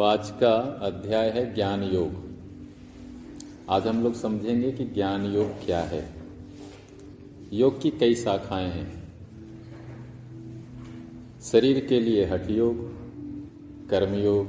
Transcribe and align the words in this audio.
आज 0.00 0.30
का 0.30 0.54
अध्याय 0.82 1.30
है 1.30 1.54
ज्ञान 1.54 1.82
योग। 1.82 2.28
आज 3.70 3.86
हम 3.86 4.02
लोग 4.02 4.14
समझेंगे 4.14 4.72
कि 4.72 4.84
ज्ञान 4.84 5.26
योग 5.34 5.64
क्या 5.64 5.80
है। 5.80 6.08
योग 7.52 7.80
की 7.80 7.90
कई 7.90 8.14
शाखाएँ 8.14 8.70
हैं। 8.70 9.12
शरीर 11.42 11.86
के 11.86 12.00
लिए 12.00 12.24
हठ 12.24 12.50
योग 12.50 12.76
कर्मयोग, 13.88 14.48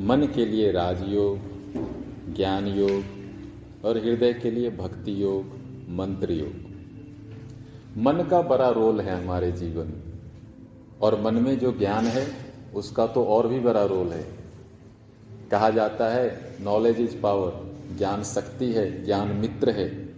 मन 0.00 0.26
के 0.34 0.46
लिए 0.46 0.72
राजयोग 0.72 1.38
ज्ञान 2.34 2.66
योग 2.66 3.04
और 3.84 3.98
हृदय 3.98 4.32
के 4.32 4.50
लिए 4.50 4.70
भक्ति 4.70 5.22
योग 5.22 5.44
मंत्र 5.88 6.32
योग 6.32 6.70
मन 7.96 8.28
का 8.30 8.42
बड़ा 8.42 8.70
रोल 8.70 9.00
है 9.00 9.22
हमारे 9.22 9.52
जीवन। 9.52 9.86
में 9.86 10.02
और 11.02 11.20
मन 11.20 11.34
में 11.34 11.58
जो 11.58 11.78
ज्ञान 11.78 12.04
है 12.04 12.49
उसका 12.74 13.06
तो 13.06 13.24
और 13.24 13.48
भी 13.48 13.60
बड़ा 13.60 13.84
रोल 13.84 14.08
है। 14.08 14.26
कहा 15.50 15.70
जाता 15.70 16.08
है 16.08 16.56
नॉलेज 16.60 17.00
इज़ 17.00 17.20
पावर 17.20 17.70
ज्ञान 17.98 18.22
शक्ति 18.22 18.72
है, 18.72 19.04
ज्ञान 19.04 19.28
मित्र 19.28 19.70
है। 19.70 20.10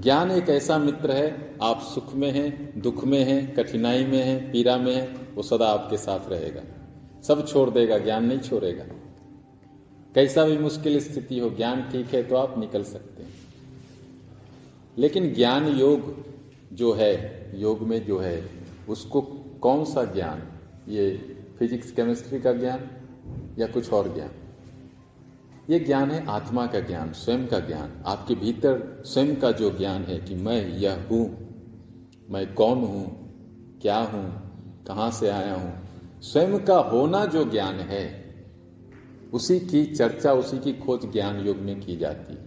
ज्ञान 0.00 0.30
एक 0.30 0.48
ऐसा 0.48 0.78
मित्र 0.78 1.10
है, 1.10 1.54
आप 1.62 1.80
सुख 1.94 2.14
में 2.14 2.30
हैं, 2.30 2.80
दुख 2.80 3.04
में 3.04 3.24
हैं, 3.24 3.54
कठिनाई 3.54 4.04
में 4.04 4.22
हैं, 4.22 4.52
पीड़ा 4.52 4.76
में 4.76 4.94
हैं, 4.94 5.34
वो 5.34 5.42
सदा 5.42 5.68
आपके 5.68 5.96
साथ 5.96 6.20
रहेगा। 6.28 6.62
सब 7.22 7.48
छोड़ 7.48 7.70
देगा, 7.70 7.98
ज्ञान 7.98 8.24
नहीं 8.24 8.38
छोड़ेगा। 8.38 8.84
कैसा 10.14 10.44
भी 10.44 10.58
मुश्किल 10.58 11.00
स्थिति 11.00 11.38
हो, 11.38 11.50
ज्ञान 11.50 11.88
ठीक 11.92 12.14
है 12.14 12.22
तो 12.22 12.36
आप 12.36 12.58
निकल 12.58 12.82
सकते 12.82 13.22
हैं। 13.22 13.30
लेकिन 14.98 15.34
ज्ञान 15.34 15.66
योग 15.68 16.26
जो 16.72 16.92
है, 16.92 17.50
योग 17.54 17.80
में 17.80 18.06
जो 18.06 18.18
है, 18.18 18.50
उसको 18.88 19.20
कौन 19.60 19.84
सा 19.84 20.04
ज्ञान? 20.04 20.55
ये 20.88 21.36
फिजिक्स 21.58 21.92
केमिस्ट्री 21.92 22.40
का 22.40 22.52
ज्ञान 22.52 22.90
या 23.58 23.66
कुछ 23.66 23.92
और 23.92 24.14
ज्ञान? 24.14 24.30
ये 25.70 25.80
ज्ञान 25.80 26.10
है 26.10 26.26
आत्मा 26.26 26.66
का 26.66 26.80
ज्ञान, 26.80 27.12
स्वयं 27.12 27.46
का 27.46 27.58
ज्ञान। 27.60 28.02
आपके 28.06 28.34
भीतर 28.34 29.02
स्वयं 29.06 29.36
का 29.36 29.50
जो 29.50 29.70
ज्ञान 29.70 30.02
है 30.02 30.18
कि 30.18 30.34
मैं 30.34 30.68
यह 30.68 31.06
हूँ, 31.10 31.38
मैं 32.30 32.54
कौन 32.54 32.78
हूँ, 32.78 33.26
क्या 33.82 33.98
हूँ, 33.98 34.30
कहाँ 34.86 35.10
से 35.10 35.28
आया 35.28 35.54
हूँ, 35.54 35.72
स्वयं 36.22 36.58
का 36.58 36.76
होना 36.76 37.24
जो 37.24 37.44
ज्ञान 37.50 37.74
है, 37.74 38.34
उसी 39.32 39.60
की 39.60 39.84
चर्चा, 39.86 40.32
उसी 40.32 40.58
की 40.58 40.72
खोज 40.72 41.12
ज्ञान 41.12 41.46
योग 41.46 41.56
में 41.56 41.80
की 41.80 41.96
जाती 41.96 42.32
है। 42.32 42.46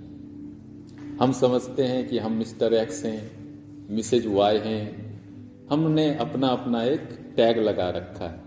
हम 1.18 1.32
समझते 1.32 1.84
हैं 1.84 2.08
कि 2.08 2.18
हम 2.18 2.32
मिस्टर 2.32 2.74
एक्स 2.74 3.06
हैं, 3.06 3.32
मिसेज 3.92 4.28
वाई 4.28 4.58
हैं, 4.58 5.10
हमने 5.72 6.16
अपना 6.16 6.48
अपना 6.48 6.84
एक 6.84 7.19
टैग 7.36 7.58
लगा 7.58 7.90
रखा 7.90 8.26
है। 8.26 8.42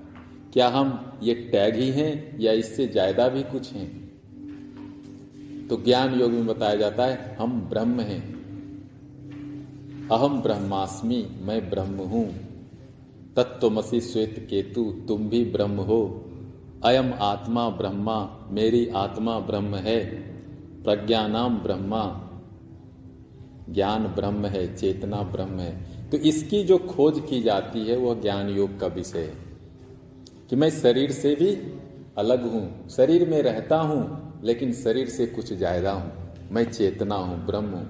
क्या 0.52 0.68
हम 0.68 1.18
ये 1.22 1.34
टैग 1.34 1.74
ही 1.74 1.90
हैं 1.90 2.40
या 2.40 2.52
इससे 2.52 2.86
ज़्यादा 2.86 3.28
भी 3.28 3.42
कुछ 3.42 3.72
हैं? 3.72 4.02
तो 5.68 5.76
ज्ञान 5.76 6.20
योग 6.20 6.30
में 6.30 6.46
बताया 6.46 6.74
जाता 6.74 7.04
है, 7.04 7.36
हम 7.40 7.60
ब्रह्म 7.60 8.00
हैं। 8.00 8.32
अहम 10.08 10.42
ब्रह्मास्मि, 10.42 11.38
मैं 11.42 11.70
ब्रह्म 11.70 11.96
हूँ। 11.96 12.34
तत्वमसी 13.36 14.00
श्वेत 14.00 14.46
केतु, 14.50 14.92
तुम 15.08 15.28
भी 15.28 15.44
ब्रह्म 15.44 15.76
हो। 15.76 16.24
अयम 16.84 17.12
आत्मा 17.20 17.68
ब्रह्मा, 17.68 18.48
मेरी 18.50 18.88
आत्मा 18.88 19.38
ब्रह्म 19.38 19.74
है। 19.74 20.04
प्रज्ञानाम 20.82 21.58
ब्रह्मा। 21.58 22.28
ज्ञान 23.70 24.06
ब्रह्म 24.06 24.46
है, 24.46 24.76
चेतना 24.76 25.22
ब्रह्म 25.22 25.58
है। 25.58 25.91
तो 26.12 26.18
इसकी 26.18 26.64
जो 26.64 26.78
खोज 26.78 27.22
की 27.30 27.42
जाती 27.42 27.86
है 27.86 27.96
वह 27.96 28.20
ज्ञान 28.20 28.48
योग 28.48 28.80
का 28.80 28.86
विषय 28.86 29.18
है। 29.18 29.52
कि 30.50 30.56
मैं 30.56 30.70
शरीर 30.70 31.12
से 31.12 31.34
भी 31.34 31.78
अलग 32.18 32.52
हूँ, 32.52 32.88
शरीर 32.88 33.28
में 33.28 33.42
रहता 33.42 33.76
हूँ, 33.76 34.32
लेकिन 34.44 34.72
शरीर 34.72 35.08
से 35.08 35.26
कुछ 35.26 35.52
ज़्यादा 35.52 35.92
हूँ। 35.92 36.12
मैं 36.50 36.72
चेतना 36.72 37.14
हूँ, 37.14 37.46
ब्रह्म 37.46 37.66
हूँ। 37.66 37.86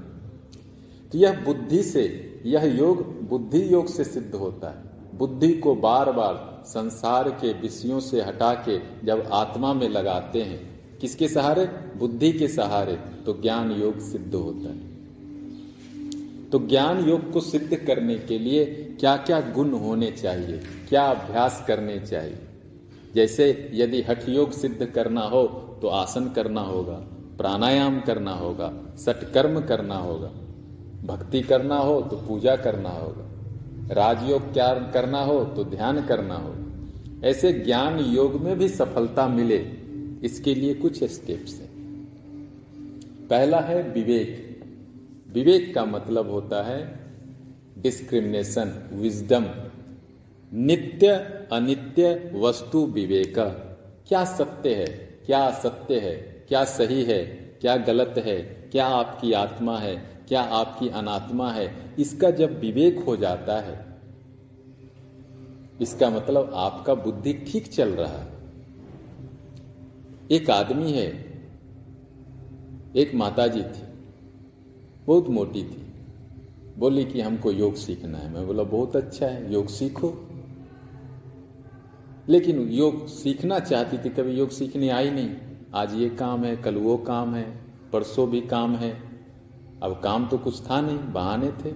तो 1.13 1.19
यह 1.19 1.45
बुद्धि 1.45 1.83
से, 1.83 2.05
यह 2.47 2.65
योग, 2.65 3.29
बुद्धि 3.29 3.73
योग 3.73 3.87
से 3.87 4.05
सिद्ध 4.05 4.35
होता 4.35 4.69
है। 4.69 5.09
बुद्धि 5.19 5.55
को 5.55 5.75
बार 5.75 6.13
बार 6.13 6.63
संसार 6.67 7.31
के 7.31 7.53
विषयों 7.53 8.01
से 8.01 8.21
हटा 8.21 8.55
के 8.55 9.07
जब 9.07 9.29
आत्मा 9.33 9.75
में 9.75 9.89
लगाते 9.89 10.43
हैं, 10.43 10.81
किसके 11.01 11.29
सहारे? 11.29 11.67
बुद्धि 11.97 12.33
के 12.33 12.49
सहारे। 12.49 12.95
तो 13.27 13.33
ज्ञान 13.43 13.73
योग 13.73 13.99
सिद्ध 13.99 14.35
होता 14.35 14.69
है। 14.69 14.92
तो 16.53 16.59
ज्ञान 16.59 16.99
योग 17.09 17.31
को 17.33 17.41
सिद्ध 17.41 17.77
करने 17.77 18.15
के 18.19 18.39
लिए 18.39 18.65
क्या 19.01 19.17
क्या 19.17 19.41
गुण 19.55 19.71
होने 19.71 20.11
चाहिए? 20.13 20.61
क्या 20.89 21.05
अभ्यास 21.05 21.65
करने 21.69 21.99
चाहिए? 21.99 22.39
जैसे 23.15 23.71
यदि 23.75 24.03
हठ 24.03 24.29
योग 24.29 24.53
सिद्ध 24.53 24.87
करना 24.87 25.21
हो 25.21 25.45
तो 25.83 25.89
आसन 25.89 26.29
करना 26.29 26.61
होगा, 26.61 26.95
प्राणायाम 27.39 28.01
करना 28.01 28.35
होगा 28.35 28.73
सटकर्म 28.97 29.61
करना 29.61 29.97
होगा, 29.97 30.29
भक्ति 31.05 31.41
करना 31.41 31.79
हो 31.79 32.01
तो 32.03 32.17
पूजा 32.19 32.57
करना 32.57 32.91
होगा, 32.91 33.29
राजयोग 33.95 34.53
क्या 34.53 34.73
करना 34.95 35.23
हो 35.23 35.45
तो 35.47 35.65
ध्यान 35.65 36.03
करना 36.07 36.35
होगा 36.35 37.29
ऐसे 37.29 37.53
ज्ञान 37.55 37.99
योग 38.07 38.41
में 38.41 38.57
भी 38.59 38.69
सफलता 38.69 39.27
मिले, 39.29 39.59
इसके 40.25 40.55
लिए 40.55 40.75
कुछ 40.75 41.03
स्टेप्स 41.05 41.55
हैं। 41.55 41.71
पहला 43.31 43.61
है 43.61 43.83
विवेक। 43.91 44.52
विवेक 45.33 45.75
का 45.75 45.85
मतलब 45.85 46.31
होता 46.31 46.63
है 46.63 46.81
डिस्क्रिमिनेशन 47.79 48.73
विजडम 48.93 49.47
नित्य, 50.53 51.09
अनित्य 51.53 52.33
वस्तु 52.35 52.85
विवेक। 52.87 53.39
क्या 54.09 54.25
सत्य 54.25 54.75
है, 54.75 54.87
क्या 55.27 55.39
असत्य 55.41 55.99
है, 56.01 56.15
क्या 56.49 56.65
सही 56.65 57.03
है, 57.05 57.23
क्या 57.61 57.77
गलत 57.77 58.15
है, 58.19 58.37
क्या 58.73 58.87
आपकी 58.87 59.33
आत्मा 59.33 59.79
है, 59.79 59.95
क्या 60.29 60.41
आपकी 60.53 60.89
अनात्मा 60.89 61.51
है, 61.51 61.71
इसका 61.99 62.31
जब 62.31 62.59
विवेक 62.61 62.99
हो 62.99 63.17
जाता 63.17 63.61
है, 63.61 63.77
इसका 65.81 66.11
मतलब 66.11 66.53
आपका 66.55 66.95
बुद्धि 66.95 67.33
ठीक 67.47 67.67
चल 67.69 67.91
रहा 67.91 68.19
है। 68.19 68.31
एक 70.31 70.51
आदमी 70.51 70.93
है, 70.93 71.09
एक 72.97 73.15
माताजी 73.15 73.63
थी। 73.63 73.92
बहुत 75.07 75.29
मोटी 75.29 75.65
थी। 75.65 75.93
बोली 76.79 77.05
कि 77.05 77.21
हमको 77.21 77.53
योग 77.53 77.75
सीखना 77.75 78.19
है। 78.19 78.35
मैं 78.35 78.47
बोला, 78.47 78.63
बहुत 78.63 78.97
अच्छा 78.97 79.27
है, 79.27 79.53
योग 79.53 79.67
सीखो। 79.67 80.29
लेकिन 82.29 82.61
योग 82.61 83.07
सीखना 83.07 83.59
चाहती 83.59 83.99
थी, 83.99 84.09
कभी 84.09 84.33
योग 84.33 84.51
सीखने 84.51 84.89
आई 84.89 85.11
नहीं। 85.11 85.31
आज 85.75 85.95
ये 85.95 86.09
काम 86.09 86.45
है, 86.45 86.57
कल 86.57 86.75
वो 86.75 86.97
काम 86.97 87.35
है, 87.35 87.61
परसों 87.93 88.31
भी 88.31 88.41
काम 88.41 88.77
है। 88.77 89.01
अब 89.83 90.01
काम 90.05 90.29
तो 90.29 90.39
कुछ 90.39 90.71
था 90.71 90.81
नहीं, 90.81 90.99
बहाने 90.99 91.53
थे। 91.53 91.75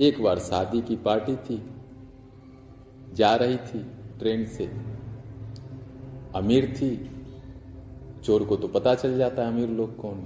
एक 0.00 0.22
बार 0.22 0.38
शादी 0.38 0.80
की 0.80 0.96
पार्टी 0.96 1.36
थी, 1.36 1.62
जा 3.14 3.36
रही 3.36 3.56
थी 3.56 3.78
ट्रेन 4.18 4.46
से। 4.46 4.66
अमीर 6.36 6.74
थी, 6.76 7.10
चोर 8.24 8.44
को 8.44 8.56
तो 8.56 8.68
पता 8.68 8.94
चल 8.94 9.18
जाता 9.18 9.42
है 9.42 9.48
अमीर 9.48 9.68
लोग 9.68 9.96
कौन 9.96 10.24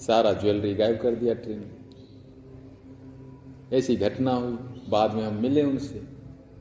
सारा 0.00 0.32
ज्वेलरी 0.32 0.74
गायब 0.74 0.98
कर 0.98 1.14
दिया 1.14 1.34
ट्रेन 1.34 1.58
में 1.58 1.84
ऐसी 3.72 3.96
घटना 3.96 4.34
हुई। 4.34 4.52
बाद 4.88 5.14
में 5.14 5.24
हम 5.24 5.34
मिले 5.34 5.62
उनसे। 5.62 6.14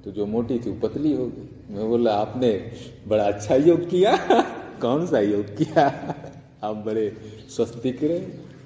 तो 0.04 0.12
जो 0.12 0.26
मोटी 0.26 0.60
थी, 0.60 0.72
वो 0.72 0.88
पतली 0.88 1.14
हो 1.14 1.28
गई। 1.28 1.76
मैं 1.76 1.88
बोला, 1.90 2.14
आपने 2.14 2.72
बड़ा 3.08 3.24
अच्छा 3.24 3.56
योग 3.56 3.90
किया। 3.90 4.18
कौन 4.82 5.08
सा 5.08 5.20
योग 5.20 5.46
किया? 5.46 6.16
आप 6.64 6.76
बड़े 6.76 7.18
स्वस्थ 7.50 7.84
दिख 7.84 8.04
रहे 8.04 8.20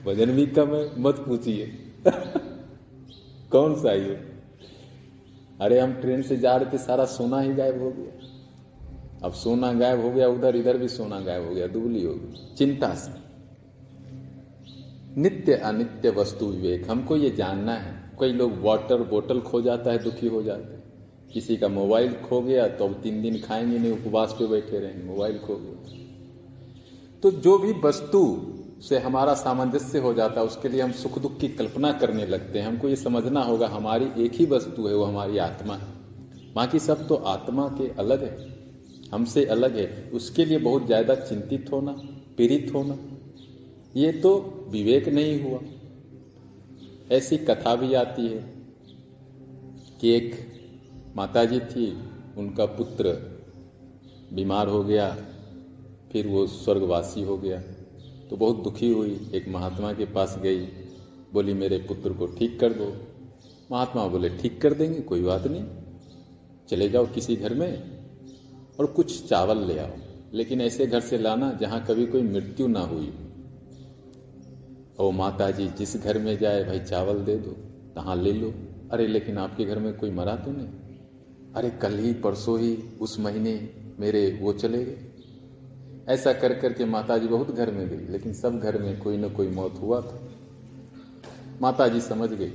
वज़न 0.05 0.31
भी 0.31 0.45
कम 0.45 0.75
है। 0.75 1.01
मत 1.01 1.15
पूछिए। 1.15 1.71
कौन 3.51 3.75
सा 3.75 3.93
योग? 3.93 4.17
अरे, 5.61 5.79
हम 5.79 5.93
ट्रेन 5.93 6.21
से 6.21 6.37
जा 6.37 6.55
रहे 6.55 6.73
थे, 6.73 6.77
सारा 6.77 7.05
सोना 7.05 7.39
ही 7.39 7.53
गायब 7.53 7.81
हो 7.81 7.91
गया। 7.91 8.27
अब 9.23 9.33
सोना 9.33 9.73
गायब 9.73 10.01
हो 10.01 10.11
गया 10.11 10.27
उधर 10.27 10.55
इधर 10.55 10.77
भी 10.77 10.87
सोना 10.87 11.19
गायब 11.19 11.47
हो 11.47 11.55
गया, 11.55 11.67
दुबली 11.67 12.03
हो 12.03 12.13
गई। 12.13 12.55
चिंता 12.57 12.95
से। 12.95 13.26
नित्य 15.17 15.53
अनित्य 15.53 16.09
वस्तु 16.09 16.45
विवेक। 16.45 16.89
हमको 16.91 17.15
ये 17.17 17.29
जानना 17.29 17.73
है। 17.73 17.93
कई 18.19 18.31
लोग 18.31 18.61
वाटर 18.61 19.03
बोतल 19.03 19.39
खो 19.39 19.61
जाता 19.61 19.91
है, 19.91 20.03
दुखी 20.03 20.27
हो 20.27 20.43
जाते 20.43 20.73
हैं। 20.73 20.83
किसी 21.33 21.57
का 21.57 21.67
मोबाइल 21.67 22.13
खो 22.13 22.41
गया 22.41 22.67
तो 22.67 22.85
अब 22.85 22.93
तीन 22.93 23.21
दिन 23.21 23.39
खाएँगे 23.39 23.79
नहीं, 23.79 23.91
उपवास 23.91 24.35
पे 24.39 24.47
बैठे 24.47 24.79
रहेंगे, 24.79 25.03
मोबाइल 25.03 25.37
खो 25.37 25.55
गया। 25.55 27.19
तो 27.23 27.31
जो 27.31 27.57
भी 27.57 27.73
वस्तु 27.83 28.53
से 28.81 28.99
हमारा 28.99 29.33
सामंजस्य 29.33 29.99
हो 29.99 30.13
जाता 30.13 30.39
है, 30.39 30.45
उसके 30.45 30.69
लिए 30.69 30.81
हम 30.81 30.91
सुख 30.91 31.19
दुख 31.19 31.39
की 31.39 31.47
कल्पना 31.47 31.91
करने 31.91 32.25
लगते 32.25 32.59
हैं। 32.59 32.67
हमको 32.67 32.89
ये 32.89 32.95
समझना 32.95 33.41
होगा, 33.41 33.67
हमारी 33.67 34.23
एक 34.25 34.33
ही 34.33 34.45
वस्तु 34.45 34.87
है, 34.87 34.95
वो 34.95 35.03
हमारी 35.03 35.37
आत्मा 35.37 35.75
है। 35.75 35.95
बाकी 36.55 36.79
सब 36.79 37.07
तो 37.07 37.15
आत्मा 37.15 37.67
के 37.67 37.89
अलग 37.99 38.23
है। 38.23 38.55
हमसे 39.13 39.45
अलग 39.45 39.77
है। 39.77 40.09
उसके 40.13 40.45
लिए 40.45 40.57
बहुत 40.57 40.85
ज़्यादा 40.85 41.15
चिंतित 41.15 41.69
होना, 41.71 41.91
पीड़ित 42.37 42.71
होना 42.75 42.97
ये 43.95 44.11
तो 44.11 44.37
विवेक 44.69 45.07
नहीं 45.07 45.41
हुआ। 45.41 45.59
ऐसी 47.11 47.37
कथा 47.37 47.75
भी 47.75 47.93
आती 47.93 48.27
है 48.27 48.53
कि 50.01 50.09
एक 50.09 50.47
माताजी 51.15 51.59
थी, 51.59 51.97
उनका 52.37 52.65
पुत्र 52.65 53.03
बीमार 54.33 54.67
हो 54.67 54.83
गया, 54.83 55.17
फिर 56.11 56.27
वो 56.27 56.47
स्वर्गवासी 56.47 57.21
हो 57.21 57.37
गया। 57.37 57.61
तो 58.29 58.37
बहुत 58.37 58.63
दुखी 58.63 58.93
हुई। 58.93 59.31
एक 59.33 59.47
महात्मा 59.47 59.93
के 59.93 60.05
पास 60.05 60.39
गई, 60.43 60.65
बोली, 61.33 61.53
मेरे 61.53 61.77
पुत्र 61.77 62.13
को 62.13 62.27
ठीक 62.27 62.59
कर 62.59 62.73
दो। 62.73 62.97
महात्मा 63.71 64.07
बोले, 64.07 64.29
ठीक 64.29 64.61
कर 64.61 64.73
देंगे, 64.73 65.01
कोई 65.01 65.21
बात 65.21 65.47
नहीं। 65.47 65.65
चले 66.69 66.89
जाओ 66.89 67.05
किसी 67.05 67.35
घर 67.35 67.53
में 67.53 67.99
और 68.79 68.85
कुछ 68.85 69.27
चावल 69.27 69.57
ले 69.57 69.79
आओ। 69.79 69.91
लेकिन 70.33 70.61
ऐसे 70.61 70.87
घर 70.87 70.99
से 70.99 71.17
लाना 71.17 71.51
जहाँ 71.51 71.85
कभी 71.85 72.05
कोई 72.05 72.21
मृत्यु 72.21 72.67
ना 72.67 72.79
हुई 72.79 73.13
ओ 74.99 75.11
माता 75.11 75.51
जी 75.51 75.67
जिस 75.67 76.03
घर 76.03 76.17
में 76.17 76.37
जाए 76.37 76.63
भाई 76.63 76.79
चावल 76.79 77.19
दे 77.19 77.35
दो, 77.35 77.51
तहां 77.95 78.21
ले 78.21 78.31
लो। 78.31 78.53
अरे, 78.91 79.07
लेकिन 79.07 79.37
आपके 79.37 79.65
घर 79.65 79.79
में 79.79 79.97
कोई 79.97 80.11
मरा 80.11 80.35
तो 80.35 80.51
नहीं? 80.51 80.67
अरे, 81.55 81.69
कल 81.69 81.97
ही, 81.97 82.13
परसों 82.13 82.59
ही, 82.59 82.77
उस 83.01 83.19
महीने 83.19 83.69
मेरे 83.99 84.39
वो 84.41 84.53
चले 84.53 84.85
गए। 84.85 84.97
ऐसा 86.09 86.33
कर 86.33 86.53
करके 86.53 86.85
माता 86.85 87.17
जी 87.17 87.27
बहुत 87.27 87.55
घर 87.55 87.71
में 87.71 87.89
गई, 87.89 88.13
लेकिन 88.13 88.33
सब 88.33 88.59
घर 88.59 88.81
में 88.81 89.01
कोई 89.01 89.17
ना 89.17 89.27
कोई 89.27 89.47
मौत 89.47 89.75
हुआ 89.81 90.01
था। 90.01 90.29
माता 91.61 91.87
जी 91.87 92.01
समझ 92.01 92.29
गई, 92.29 92.51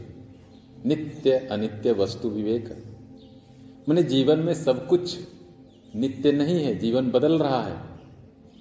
नित्य 0.87 1.33
अनित्य 1.33 1.93
वस्तु 1.93 2.29
विवेक 2.29 2.85
मैंने 3.89 4.03
जीवन 4.03 4.39
में 4.39 4.55
सब 4.55 4.87
कुछ 4.87 5.19
नित्य 5.97 6.33
नहीं 6.33 6.65
है, 6.65 6.79
जीवन 6.79 7.11
बदल 7.11 7.39
रहा 7.39 7.62
है। 7.62 7.77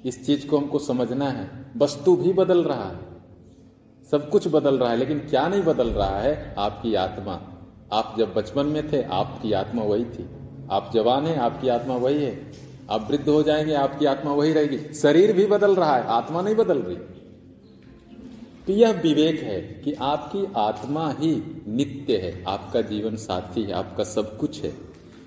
इस 0.06 0.26
चीज़ 0.26 0.48
को 0.48 0.58
हमको 0.58 0.80
समझना 0.80 1.30
है, 1.30 1.66
वस्तु 1.78 2.16
भी 2.16 2.34
बदल 2.34 2.64
रहा 2.64 2.90
है। 2.90 3.11
सब 4.12 4.30
कुछ 4.30 4.48
बदल 4.48 4.78
रहा 4.78 4.90
है, 4.90 4.98
लेकिन 4.98 5.20
क्या 5.20 5.48
नहीं 5.48 5.64
बदल 5.64 5.88
रहा 5.88 6.20
है? 6.20 6.56
आपकी 6.58 6.96
आत्मा। 6.96 7.42
आप 7.94 8.16
जब 8.18 8.34
बचपन 8.34 8.66
में 8.66 8.92
थे, 8.92 9.04
आपकी 9.04 9.52
आत्मा 9.52 9.84
वही 9.84 10.06
थी। 10.06 10.30
आप 10.72 10.92
जवान 10.94 11.26
हैं, 11.26 11.38
आपकी 11.38 11.68
आत्मा 11.68 11.96
वही 11.96 12.24
है। 12.24 12.52
आप 12.90 13.08
वृद्ध 13.12 13.30
हो 13.30 13.44
जाएँगे, 13.44 13.74
आपकी 13.74 14.06
आत्मा 14.06 14.34
वही 14.34 14.54
रहेगी। 14.54 14.94
शरीर 14.94 15.34
भी 15.34 15.46
बदल 15.46 15.76
रहा 15.76 15.96
है, 15.96 16.04
आत्मा 16.04 16.42
नहीं 16.42 16.56
बदल 16.56 16.78
रही। 16.78 16.96
तो 18.68 18.74
यह 18.74 18.92
विवेक 18.92 19.40
है 19.40 19.62
कि 19.62 19.94
आपकी 19.94 20.54
आत्मा 20.58 21.12
ही 21.12 21.64
नित्य 21.68 22.18
है, 22.18 22.44
आपका 22.48 22.82
जीवन 22.82 23.16
साथी 23.16 23.64
है, 23.64 23.72
आपका 23.72 24.04
सब 24.04 24.38
कुछ 24.38 24.64
है। 24.64 24.74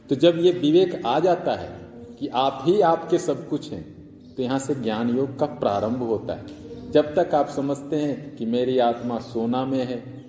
तो 0.08 0.14
जब 0.14 0.38
ये 0.38 0.52
विवेक 0.52 1.06
आ 1.06 1.20
जाता 1.20 1.54
है 1.54 1.80
कि 2.20 2.28
आप 2.28 2.62
ही 2.64 2.80
आपके 2.80 3.18
सब 3.18 3.48
कुछ 3.48 3.72
हैं 3.72 3.94
तो 4.34 4.42
यहाँ 4.42 4.58
से 4.58 4.74
ज्ञान 4.74 5.16
योग 5.16 5.38
का 5.38 5.46
प्रारंभ 5.46 6.02
होता 6.02 6.32
है। 6.32 6.63
जब 6.94 7.14
तक 7.14 7.34
आप 7.34 7.48
समझते 7.48 7.96
हैं 7.96 8.36
कि 8.36 8.46
मेरी 8.46 8.78
आत्मा 8.78 9.18
सोना 9.18 9.64
में 9.64 9.84
है, 9.84 10.24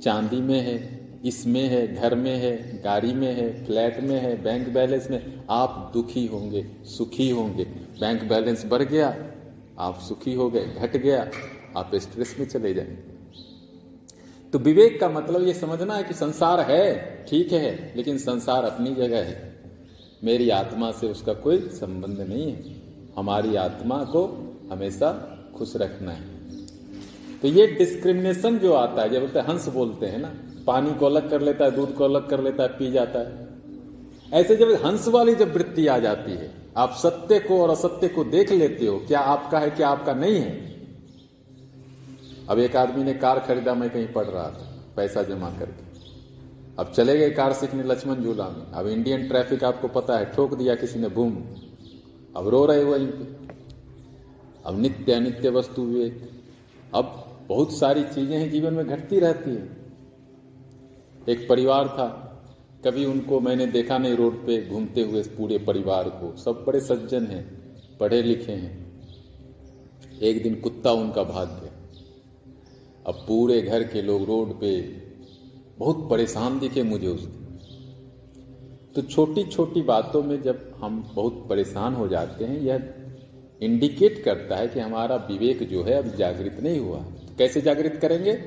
चांदी 0.00 0.40
में 0.40 0.60
है 0.60 1.00
इसमें 1.24 1.62
है, 1.62 1.94
घर 1.94 2.14
में 2.14 2.36
है, 2.36 2.82
गाड़ी 2.82 3.12
में 3.14 3.34
है, 3.34 3.66
फ्लैट 3.66 4.00
में 4.00 4.20
है, 4.20 4.42
बैंक 4.42 4.68
बैलेंस 4.68 5.10
में, 5.10 5.44
आप 5.50 5.90
दुखी 5.94 6.26
होंगे, 6.26 6.66
सुखी 6.84 7.30
होंगे। 7.30 7.64
बैंक 8.00 8.22
बैलेंस 8.22 8.66
बढ़ 8.66 8.82
गया, 8.82 9.16
आप 9.78 9.98
सुखी 9.98 10.34
हो 10.34 10.50
गए, 10.50 10.64
घट 10.64 10.96
गया, 10.96 11.30
आप 11.76 11.90
स्ट्रेस 11.94 12.36
में 12.38 12.46
चले 12.46 12.74
जाएँगे। 12.74 12.96
तो 14.50 14.58
विवेक 14.58 15.00
का 15.00 15.08
मतलब 15.08 15.46
ये 15.46 15.54
समझना 15.54 15.94
है 15.94 16.04
कि 16.04 16.14
संसार 16.14 16.60
है, 16.60 17.24
ठीक 17.28 17.52
है, 17.52 17.92
लेकिन 17.96 18.18
संसार 18.18 18.64
अपनी 18.64 18.94
जगह 18.94 19.18
है। 19.18 19.62
मेरी 20.24 20.50
आत्मा 20.50 20.90
से 20.90 21.06
उसका 21.06 21.32
कोई 21.32 21.58
संबंध 21.58 22.20
नहीं 22.20 22.52
है। 22.52 22.76
हमारी 23.16 23.56
आत्मा 23.56 24.04
को 24.04 24.44
हमेशा 24.70 25.34
खुश 25.56 25.76
रखना 25.76 26.12
है। 26.12 26.38
तो 27.42 27.48
ये 27.48 27.66
डिस्क्रिमिनेशन 27.66 28.58
जो 28.58 28.72
आता 28.72 29.02
है, 29.02 29.10
जब 29.10 29.20
बोलते 29.20 29.40
हंस 29.40 29.68
बोलते 29.68 30.06
हैं 30.06 30.18
ना, 30.18 30.34
पानी 30.66 30.94
को 30.94 31.06
अलग 31.06 31.30
कर 31.30 31.40
लेता 31.40 31.64
है, 31.64 31.70
दूध 31.70 31.94
को 31.94 32.04
अलग 32.04 32.28
कर 32.28 32.40
लेता 32.40 32.62
है, 32.62 32.68
पी 32.68 32.90
जाता 32.90 33.18
है। 33.18 33.48
ऐसे 34.32 34.56
जब 34.56 34.68
हंस 34.86 35.08
वाली 35.08 35.34
जब 35.34 35.54
वृत्ति 35.54 35.86
आ 35.86 35.98
जाती 35.98 36.32
है, 36.32 36.54
आप 36.76 36.92
सत्य 36.92 37.38
को 37.38 37.62
और 37.62 37.70
असत्य 37.70 38.08
को 38.08 38.24
देख 38.24 38.52
लेते 38.52 38.86
हो, 38.86 38.98
क्या 38.98 39.20
आपका 39.20 39.58
है, 39.58 39.70
क्या 39.70 39.88
आपका 39.88 40.14
नहीं 40.14 40.34
है? 40.34 40.68
अब 42.48 42.58
एक 42.58 42.76
आदमी 42.76 43.04
ने 43.04 43.14
कार 43.14 43.38
खरीदा, 43.38 43.74
मैं 43.74 43.90
कहीं 43.90 44.06
पढ़ 44.06 44.26
रहा 44.26 44.50
था, 44.50 44.92
पैसा 44.96 45.22
जमा 45.22 45.50
करके। 45.50 45.88
अब 46.78 46.92
चले 46.92 47.18
गए 47.18 47.30
कार 47.30 47.52
सीखने 47.52 47.82
लक्ष्मण 47.82 48.14
झूला 48.14 48.44
में। 48.44 48.72
अब 48.72 48.86
इंडियन 48.86 49.28
ट्रैफ़िक 49.28 49.64
आपको 49.64 49.88
पता 49.88 50.18
है, 50.18 50.24
ठोक 50.24 50.54
दिया 50.54 50.74
किसी 50.74 50.98
ने, 50.98 51.08
बूम। 51.08 51.36
अब 52.36 52.48
रो 52.48 52.66
रहे 52.66 52.84
वहीं 52.84 53.06
पे। 53.06 53.48
अब 54.66 54.80
नित्य 54.80 55.12
अनित्य 55.12 55.50
वस्तु 55.50 55.82
विवेक 55.82 56.30
अब 56.94 57.24
बहुत 57.48 57.72
सारी 57.72 58.02
चीज़ें 58.02 58.36
हैं, 58.38 58.50
जीवन 58.50 58.74
में 58.74 58.86
घटती 58.86 59.18
रहती 59.18 59.50
है। 59.50 59.76
एक 61.28 61.48
परिवार 61.48 61.88
था, 61.88 62.24
कभी 62.84 63.04
उनको 63.04 63.40
मैंने 63.40 63.66
देखा 63.66 63.98
नहीं 63.98 64.16
रोड 64.16 64.46
पे 64.46 64.68
घूमते 64.68 65.02
हुए 65.02 65.22
पूरे 65.22 65.58
परिवार 65.58 66.08
को। 66.08 66.36
सब 66.36 66.64
बड़े 66.66 66.80
सज्जन 66.80 67.26
हैं, 67.26 67.44
पढ़े 68.00 68.22
लिखे 68.22 68.52
हैं। 68.52 68.88
एक 70.22 70.42
दिन 70.42 70.54
कुत्ता 70.54 70.92
उनका 70.92 71.22
भाग 71.22 71.48
गया। 71.48 71.72
अब 73.06 73.14
पूरे 73.14 73.62
घर 73.62 73.82
के 73.82 74.02
लोग 74.02 74.24
रोड 74.24 74.60
पे, 74.60 74.80
बहुत 75.78 76.10
परेशान 76.10 76.58
दिखे 76.58 76.82
मुझे 76.82 77.06
उस 77.06 77.20
दिन। 77.20 77.44
तो 78.94 79.02
छोटी 79.02 79.44
छोटी 79.44 79.82
बातों 79.82 80.22
में 80.22 80.42
जब 80.42 80.74
हम 80.76 81.12
बहुत 81.14 81.46
परेशान 81.48 81.94
हो 81.94 82.08
जाते 82.08 82.44
हैं, 82.44 82.60
यह 82.60 82.97
इंडिकेट 83.62 84.24
करता 84.24 84.56
है 84.56 84.68
कि 84.68 84.80
हमारा 84.80 85.16
विवेक 85.16 85.68
जो 85.68 85.82
है 85.82 85.94
अब 85.94 86.16
जागृत 86.16 86.60
नहीं 86.62 86.80
हुआ। 86.80 86.98
तो 86.98 87.34
कैसे 87.38 87.60
जागृत 87.60 87.98
करेंगे? 88.02 88.40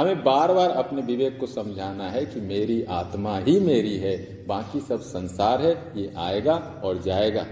हमें 0.00 0.24
बार 0.24 0.52
बार 0.52 0.70
अपने 0.70 1.02
विवेक 1.02 1.40
को 1.40 1.46
समझाना 1.46 2.10
है 2.10 2.26
कि 2.26 2.40
मेरी 2.40 2.82
आत्मा 2.82 3.38
ही 3.38 3.60
मेरी 3.60 3.96
है, 3.96 4.46
बाकी 4.46 4.80
सब 4.80 5.00
संसार 5.00 5.62
है, 5.62 5.92
ये 5.96 6.12
आएगा 6.16 6.80
और 6.84 7.02
जाएगा। 7.02 7.46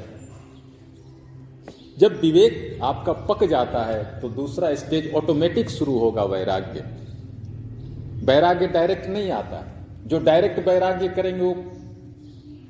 जब 1.99 2.21
विवेक 2.21 2.79
आपका 2.83 3.13
पक 3.13 3.45
जाता 3.45 3.85
है 3.85 4.21
तो 4.21 4.29
दूसरा 4.29 4.75
स्टेज 4.75 5.15
ऑटोमेटिक 5.15 5.71
शुरू 5.71 5.99
होगा 5.99 6.25
वैराग्य। 6.25 6.85
वैराग्य 8.27 8.67
डायरेक्ट 8.67 9.07
नहीं 9.07 9.31
आता। 9.31 9.87
जो 10.07 10.19
डायरेक्ट 10.19 10.69
वैराग्य 10.69 11.09
करेंगे, 11.09 11.43
वो 11.43 11.55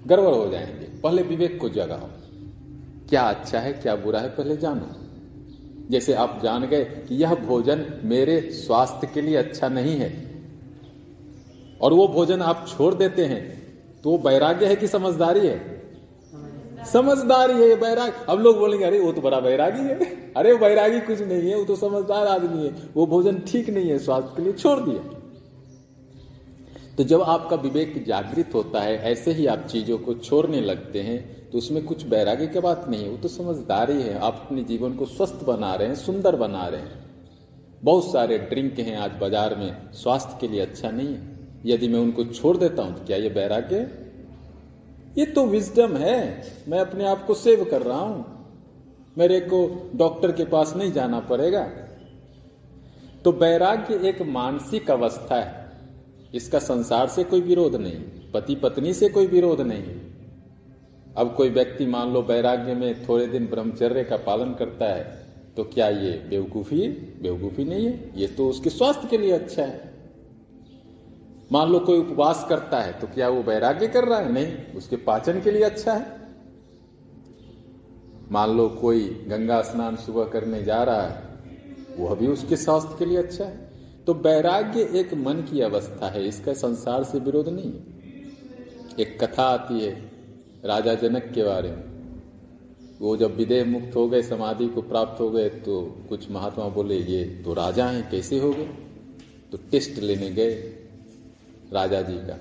गड़बड़ 0.06 0.34
हो 0.34 0.48
जाएँगे। 0.50 1.00
पहले 1.00 1.22
विवेक 1.22 1.60
को 1.60 1.68
जगाओ। 1.68 2.21
क्या 3.12 3.22
अच्छा 3.22 3.58
है, 3.58 3.72
क्या 3.72 3.94
बुरा 3.96 4.20
है, 4.20 4.28
पहले 4.28 4.56
जानो। 4.56 4.86
जैसे 5.90 6.12
आप 6.14 6.40
जान 6.42 6.66
गए 6.66 6.84
कि 6.84 7.14
यह 7.14 7.34
भोजन 7.34 7.84
मेरे 8.04 8.40
स्वास्थ्य 8.40 9.06
के 9.06 9.20
लिए 9.20 9.36
अच्छा 9.36 9.68
नहीं 9.68 9.96
है, 9.96 10.10
और 11.80 11.92
वो 11.92 12.06
भोजन 12.08 12.40
आप 12.42 12.64
छोड़ 12.68 12.94
देते 12.94 13.24
हैं 13.24 13.42
तो 14.04 14.10
वो 14.10 14.18
वैराग्य 14.18 14.66
है 14.66 14.76
कि 14.76 14.86
समझदारी 14.86 15.46
है? 15.46 15.60
समझदारी 16.92 17.52
है 17.52 17.74
बैराग 17.80 18.14
अब 18.28 18.40
लोग 18.40 18.58
बोलेंगे, 18.58 18.84
अरे, 18.84 19.00
वो 19.00 19.12
तो 19.12 19.20
बड़ा 19.20 19.40
बैरागी 19.40 19.82
है। 19.82 20.32
अरे, 20.36 20.52
वो 20.52 20.58
बैरागी 20.58 21.00
कुछ 21.00 21.20
नहीं 21.20 21.50
है, 21.50 21.56
वो 21.56 21.64
तो 21.64 21.76
समझदार 21.76 22.26
आदमी 22.26 22.66
है। 22.66 22.74
वो 22.96 23.06
भोजन 23.06 23.38
ठीक 23.38 23.70
नहीं 23.70 23.90
है, 23.90 23.98
स्वास्थ्य 23.98 24.32
के 24.36 24.42
लिए 24.42 24.52
छोड़ 24.52 24.80
दिया। 24.80 25.02
तो 26.96 27.04
जब 27.04 27.22
आपका 27.22 27.56
विवेक 27.56 28.04
जागृत 28.06 28.50
होता 28.54 28.80
है, 28.80 28.96
ऐसे 29.02 29.32
ही 29.32 29.46
आप 29.46 29.66
चीज़ों 29.66 29.98
को 29.98 30.14
छोड़ने 30.14 30.60
लगते 30.60 31.00
हैं 31.00 31.41
तो 31.52 31.58
उसमें 31.58 31.84
कुछ 31.84 32.06
बैरागी 32.06 32.46
की 32.48 32.60
बात 32.60 32.84
नहीं 32.88 33.02
है 33.02 33.08
वो 33.10 33.16
तो 33.16 33.28
समझदारी 33.28 34.00
है। 34.02 34.18
आप 34.18 34.34
अपने 34.36 34.62
जीवन 34.64 34.94
को 34.94 35.06
स्वस्थ 35.06 35.44
बना 35.44 35.74
रहे 35.74 35.88
हैं, 35.88 35.94
सुंदर 35.96 36.36
बना 36.36 36.66
रहे 36.66 36.80
हैं। 36.80 37.00
बहुत 37.82 38.10
सारे 38.12 38.38
ड्रिंक 38.40 38.78
हैं 38.78 38.96
आज 38.98 39.10
बाज़ार 39.20 39.54
में, 39.56 39.92
स्वास्थ्य 39.94 40.36
के 40.40 40.48
लिए 40.48 40.60
अच्छा 40.60 40.90
नहीं 40.90 41.08
है। 41.08 41.60
यदि 41.66 41.88
मैं 41.88 41.98
उनको 42.00 42.24
छोड़ 42.24 42.56
देता 42.56 42.82
हूँ 42.82 42.94
तो 42.94 43.04
क्या 43.06 43.16
ये 43.16 43.28
बैराग्य 43.30 43.76
ये 45.18 45.24
तो 45.26 45.44
विजडम 45.46 45.96
है। 45.96 46.20
मैं 46.68 46.78
अपने 46.80 47.04
आप 47.06 47.24
को 47.26 47.34
सेव 47.34 47.64
कर 47.70 47.82
रहा 47.82 47.98
हूँ। 47.98 48.24
मेरे 49.16 49.40
को 49.42 49.58
डॉक्टर 49.94 50.32
के 50.32 50.44
पास 50.46 50.72
नहीं 50.76 50.92
जाना 50.92 51.18
पड़ेगा। 51.22 51.62
तो 53.24 53.32
वैराग्य 53.32 53.98
एक 54.08 54.22
मानसिक 54.28 54.90
अवस्था 54.90 55.40
है। 55.40 55.60
इसका 56.34 56.58
संसार 56.60 57.08
से 57.08 57.24
कोई 57.24 57.40
विरोध 57.42 57.76
नहीं 57.76 58.00
पति 58.32 58.54
पत्नी 58.54 58.94
से 58.94 59.08
कोई 59.08 59.26
विरोध 59.26 59.60
नहीं। 59.62 59.82
अब 61.16 61.34
कोई 61.34 61.50
व्यक्ति 61.50 61.86
मान 61.86 62.12
लो 62.12 62.22
वैराग्य 62.22 62.74
में 62.74 63.06
थोड़े 63.08 63.26
दिन 63.26 63.46
ब्रह्मचर्य 63.46 64.04
का 64.04 64.16
पालन 64.16 64.54
करता 64.54 64.86
है 64.86 65.04
तो 65.56 65.64
क्या 65.64 65.88
ये 65.88 66.10
बेवकूफ़ी 66.28 66.80
है? 66.80 66.88
बेवकूफ़ी 67.22 67.64
नहीं 67.64 67.86
है। 67.86 68.10
ये 68.16 68.26
तो 68.26 68.48
उसके 68.48 68.70
स्वास्थ्य 68.70 69.08
के 69.08 69.18
लिए 69.18 69.32
अच्छा 69.32 69.62
है। 69.62 69.90
मान 71.52 71.70
लो 71.72 71.78
कोई 71.78 71.98
उपवास 71.98 72.46
करता 72.48 72.80
है 72.80 72.92
तो 72.92 73.06
क्या 73.06 73.28
वो 73.28 73.42
वैराग्य 73.42 73.88
कर 73.88 74.04
रहा 74.04 74.18
है? 74.18 74.32
नहीं, 74.32 74.52
उसके 74.76 74.96
पाचन 74.96 75.40
के 75.40 75.50
लिए 75.50 75.62
अच्छा 75.62 75.92
है। 75.92 76.20
मान 78.30 78.56
लो 78.56 78.68
कोई 78.68 79.08
गंगा 79.28 79.60
स्नान 79.62 79.96
सुबह 79.96 80.24
करने 80.24 80.62
जा 80.62 80.82
रहा 80.82 81.02
है 81.02 81.30
वह 81.98 82.14
भी 82.14 82.26
उसके 82.26 82.56
स्वास्थ्य 82.56 82.96
के 82.98 83.04
लिए 83.04 83.18
अच्छा 83.18 83.44
है। 83.44 83.70
तो 84.06 84.14
वैराग्य 84.14 84.88
एक 84.94 85.12
मन 85.14 85.42
की 85.42 85.60
अवस्था 85.60 86.08
है, 86.08 86.24
इसका 86.28 86.52
संसार 86.52 87.04
से 87.04 87.18
विरोध 87.18 87.48
नहीं 87.48 87.72
है। 87.72 89.00
एक 89.00 89.18
कथा 89.24 89.42
आती 89.42 89.80
है 89.80 90.11
राजा 90.64 90.94
जनक 90.94 91.32
के 91.34 91.42
बारे 91.42 91.70
में। 91.70 91.84
वो 93.00 93.16
जब 93.16 93.36
विदेह 93.36 93.64
मुक्त 93.64 93.96
हो 93.96 94.08
गए, 94.08 94.22
समाधि 94.22 94.68
को 94.68 94.82
प्राप्त 94.82 95.20
हो 95.20 95.30
गए 95.30 95.48
तो 95.48 95.80
कुछ 96.08 96.30
महात्मा 96.30 96.68
बोले, 96.68 96.96
ये 96.96 97.24
तो 97.44 97.54
राजा 97.54 97.86
हैं, 97.86 98.10
कैसे 98.10 98.38
हो 98.38 98.50
गए? 98.52 98.68
तो 99.52 99.58
टेस्ट 99.70 99.98
लेने 99.98 100.30
गए 100.30 100.54
राजा 101.72 102.02
जी 102.02 102.14
का। 102.14 102.36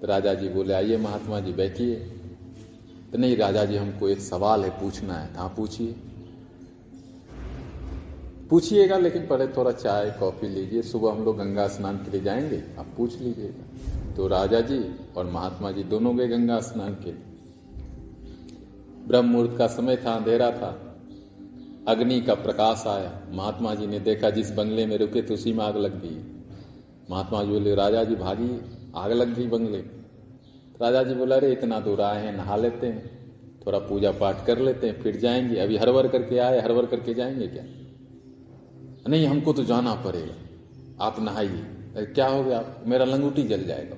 तो 0.00 0.06
राजा 0.06 0.34
जी 0.34 0.48
बोले, 0.48 0.74
आइए 0.74 0.96
महात्मा 0.96 1.40
जी, 1.40 1.52
बैठिए। 1.52 1.94
तो 3.12 3.18
नहीं, 3.18 3.36
राजा 3.36 3.64
जी, 3.64 3.76
हमको 3.76 4.08
एक 4.08 4.18
सवाल 4.18 4.64
है 4.64 4.70
पूछना 4.70 5.14
है 5.14 5.34
हाँ 5.34 5.48
पूछिए। 5.56 5.94
पूछिएगा, 8.50 8.98
लेकिन 8.98 9.26
पहले 9.26 9.46
थोड़ा 9.46 9.72
चाय, 9.72 10.10
कॉफ़ी 10.20 10.48
लीजिए, 10.48 10.82
सुबह 10.82 11.12
हम 11.12 11.24
लोग 11.24 11.36
गंगा 11.36 11.68
स्नान 11.68 11.96
के 11.96 12.10
लिए 12.10 12.20
जाएँगे, 12.20 12.62
आप 12.78 12.86
पूछ 12.96 13.20
लीजिएगा। 13.20 14.03
तो 14.16 14.26
राजा 14.26 14.60
जी 14.60 14.84
और 15.16 15.26
महात्मा 15.26 15.70
जी 15.70 15.82
दोनों 15.82 16.18
गए 16.18 16.28
गंगा 16.28 16.60
स्नान 16.60 16.94
के 16.94 17.12
लिए। 17.12 17.22
ब्रह्म 19.08 19.24
मुहूर्त 19.24 19.58
का 19.58 19.66
समय 19.66 19.96
था, 19.96 20.14
अंधेरा 20.14 20.50
था। 20.50 20.96
अग्नि 21.88 22.20
का 22.20 22.34
प्रकाश 22.34 22.84
आया। 22.86 23.20
महात्मा 23.30 23.74
जी 23.74 23.86
ने 23.86 24.00
देखा, 24.00 24.30
जिस 24.30 24.50
बंगले 24.50 24.86
में 24.86 24.98
रुके 24.98 25.22
थे, 25.22 25.34
उसी 25.34 25.52
में 25.52 25.64
आग 25.64 25.76
लग 25.76 26.02
गई। 26.02 26.42
महात्मा 27.10 27.42
जी 27.42 27.50
बोले, 27.50 27.74
राजा 27.74 28.04
जी 28.04 28.14
भागी, 28.14 28.60
आग 28.96 29.12
लग 29.12 29.34
गई 29.34 29.46
बंगले 29.46 29.78
राजा 30.82 31.02
जी 31.02 31.14
बोला, 31.14 31.36
अरे, 31.36 31.52
इतना 31.52 31.80
दूर 31.80 32.00
आए 32.00 32.26
हैं, 32.26 32.36
नहा 32.36 32.56
लेते 32.56 32.86
हैं, 32.86 33.32
थोड़ा 33.66 33.78
पूजा 33.78 34.10
पाठ 34.10 34.46
कर 34.46 34.58
लेते 34.58 34.86
हैं, 34.86 35.00
फिर 35.00 35.16
जाएँगे। 35.16 35.56
अभी 35.56 35.76
हरवर 35.76 36.08
करके 36.08 36.38
आए, 36.38 36.60
हरवर 36.60 36.86
करके 36.86 37.14
जाएँगे 37.14 37.46
क्या? 37.46 37.64
नहीं, 39.08 39.26
हमको 39.26 39.52
तो 39.52 39.64
जाना 39.64 39.94
पड़ेगा। 39.94 40.34
आप 41.04 41.16
नहाइए। 41.20 41.66
क्या 42.02 42.26
हो 42.26 42.44
गया? 42.44 42.74
मेरा 42.86 43.04
लंगूटी 43.04 43.42
जल 43.42 43.64
जाएगा। 43.64 43.96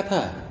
कथा 0.00 0.20
है, 0.20 0.48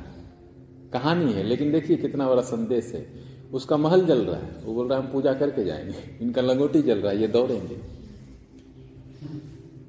कहानी 0.93 1.33
है, 1.33 1.43
लेकिन 1.43 1.71
देखिए 1.71 1.97
कितना 1.97 2.29
बड़ा 2.29 2.41
संदेश 2.41 2.91
है। 2.95 3.31
उसका 3.53 3.77
महल 3.77 4.05
जल 4.05 4.25
रहा 4.25 4.35
है। 4.35 4.51
वो 4.65 4.73
बोल 4.73 4.89
रहा 4.89 4.99
है, 4.99 5.05
हम 5.05 5.11
पूजा 5.11 5.33
करके 5.33 5.63
जाएँगे। 5.63 6.17
इनका 6.21 6.41
लंगोटी 6.41 6.81
जल 6.81 6.97
रहा 6.97 7.11
है, 7.11 7.21
ये 7.21 7.27
दौड़ेंगे। 7.27 7.75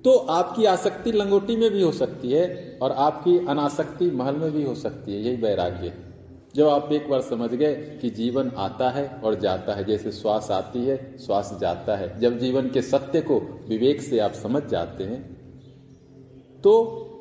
तो 0.05 0.17
आपकी 0.17 0.65
आसक्ति 0.65 1.13
लंगोटी 1.13 1.57
में 1.57 1.71
भी 1.71 1.83
हो 1.83 1.93
सकती 1.93 2.31
है 2.31 2.79
और 2.83 2.93
आपकी 2.93 3.47
अनासक्ति 3.47 4.11
महल 4.11 4.37
में 4.37 4.53
भी 4.53 4.63
हो 4.63 4.75
सकती 4.75 5.13
है। 5.13 5.23
यही 5.23 5.37
वैराग्य 5.37 5.87
है। 5.87 6.12
जब 6.55 6.69
आप 6.69 6.93
एक 6.93 7.09
बार 7.11 7.21
समझ 7.21 7.51
गए 7.51 7.75
कि 8.01 8.09
जीवन 8.11 8.51
आता 8.57 8.89
है 8.91 9.07
और 9.25 9.35
जाता 9.35 9.75
है, 9.75 9.85
जैसे 9.85 10.11
श्वास 10.13 10.51
आती 10.51 10.85
है, 10.87 10.97
श्वास 11.19 11.57
जाता 11.61 11.97
है। 11.97 12.19
जब 12.21 12.39
जीवन 12.39 12.69
के 12.71 12.83
सत्य 12.83 13.21
को 13.21 13.39
विवेक 13.69 14.03
से 14.03 14.19
आप 14.19 14.33
समझ 14.33 14.63
जाते 14.65 15.05
हैं 15.05 15.21
तो 16.65 16.75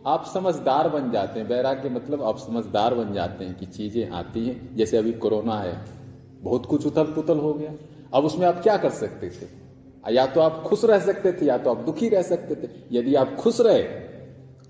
आप 0.08 0.26
समझदार 0.26 0.90
बन 0.90 1.12
जाते 1.12 1.40
हैं। 1.40 1.48
वैराग्य 1.48 1.90
मतलब 1.90 2.24
आप 2.24 2.38
समझदार 2.38 2.94
बन 2.96 3.14
जाते 3.14 3.46
हैं 3.46 3.58
कि 3.58 3.66
चीज़ें 3.68 4.10
आती 4.10 4.46
हैं। 4.46 4.76
जैसे 4.76 4.98
अभी 4.98 5.12
कोरोना 5.16 5.56
है, 5.56 5.74
बहुत 6.42 6.66
कुछ 6.66 6.86
उथल 6.86 7.14
पुथल 7.14 7.38
हो 7.38 7.54
गया। 7.54 7.74
अब 8.14 8.26
उसमें 8.26 8.46
आप 8.48 8.62
क्या 8.64 8.78
कर 8.78 8.90
सकते 8.92 9.30
थे? 9.30 9.48
या 10.06 10.26
तो 10.26 10.42
आप 10.42 10.62
खुश 10.64 10.86
रह 10.86 11.00
सकते 11.00 11.32
थे, 11.32 11.46
या 11.46 11.58
तो 11.58 11.70
आप 11.70 11.78
दुखी 11.78 12.10
रह 12.10 12.22
सकते 12.22 12.56
थे। 12.58 12.70
यदि 12.92 13.16
आप 13.16 13.36
खुश 13.36 13.62
रहे 13.62 13.84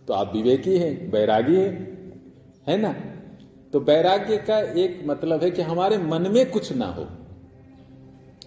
तो 0.08 0.14
आप 0.14 0.34
विवेकी 0.34 0.78
हैं, 0.78 1.12
बैरागी 1.12 1.56
हैं, 1.56 1.74
है 2.68 2.78
ना? 2.78 2.96
तो 3.74 3.80
वैराग्य 3.80 4.38
का 4.38 4.60
एक 4.60 5.04
मतलब 5.06 5.44
है 5.44 5.52
कि 5.52 5.62
हमारे 5.62 5.98
मन 5.98 6.22
में 6.22 6.52
कुछ 6.52 6.74
ना 6.74 6.86
हो। 6.86 7.08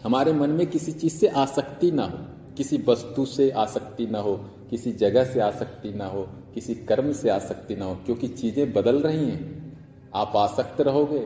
हमारे 0.04 0.32
मन 0.32 0.50
में 0.50 0.66
किसी 0.66 0.92
चीज़ 0.92 1.12
से 1.12 1.26
आसक्ति 1.28 1.90
ना 1.90 2.04
हो, 2.04 2.18
किसी 2.56 2.82
वस्तु 2.88 3.26
से 3.26 3.50
आसक्ति 3.50 4.06
ना 4.06 4.18
हो, 4.18 4.50
किसी 4.70 4.92
जगह 4.92 5.24
से 5.24 5.40
आसक्ति 5.40 5.90
ना 5.90 6.06
हो, 6.06 6.28
किसी 6.54 6.74
कर्म 6.74 7.12
से 7.12 7.28
आसक्ति 7.30 7.76
ना 7.76 7.84
हो, 7.84 7.94
क्योंकि 7.94 8.28
चीज़ें 8.28 8.72
बदल 8.72 9.00
रही 9.00 9.30
हैं। 9.30 9.64
आप 10.14 10.32
आसक्त 10.36 10.80
रहोगे। 10.80 11.18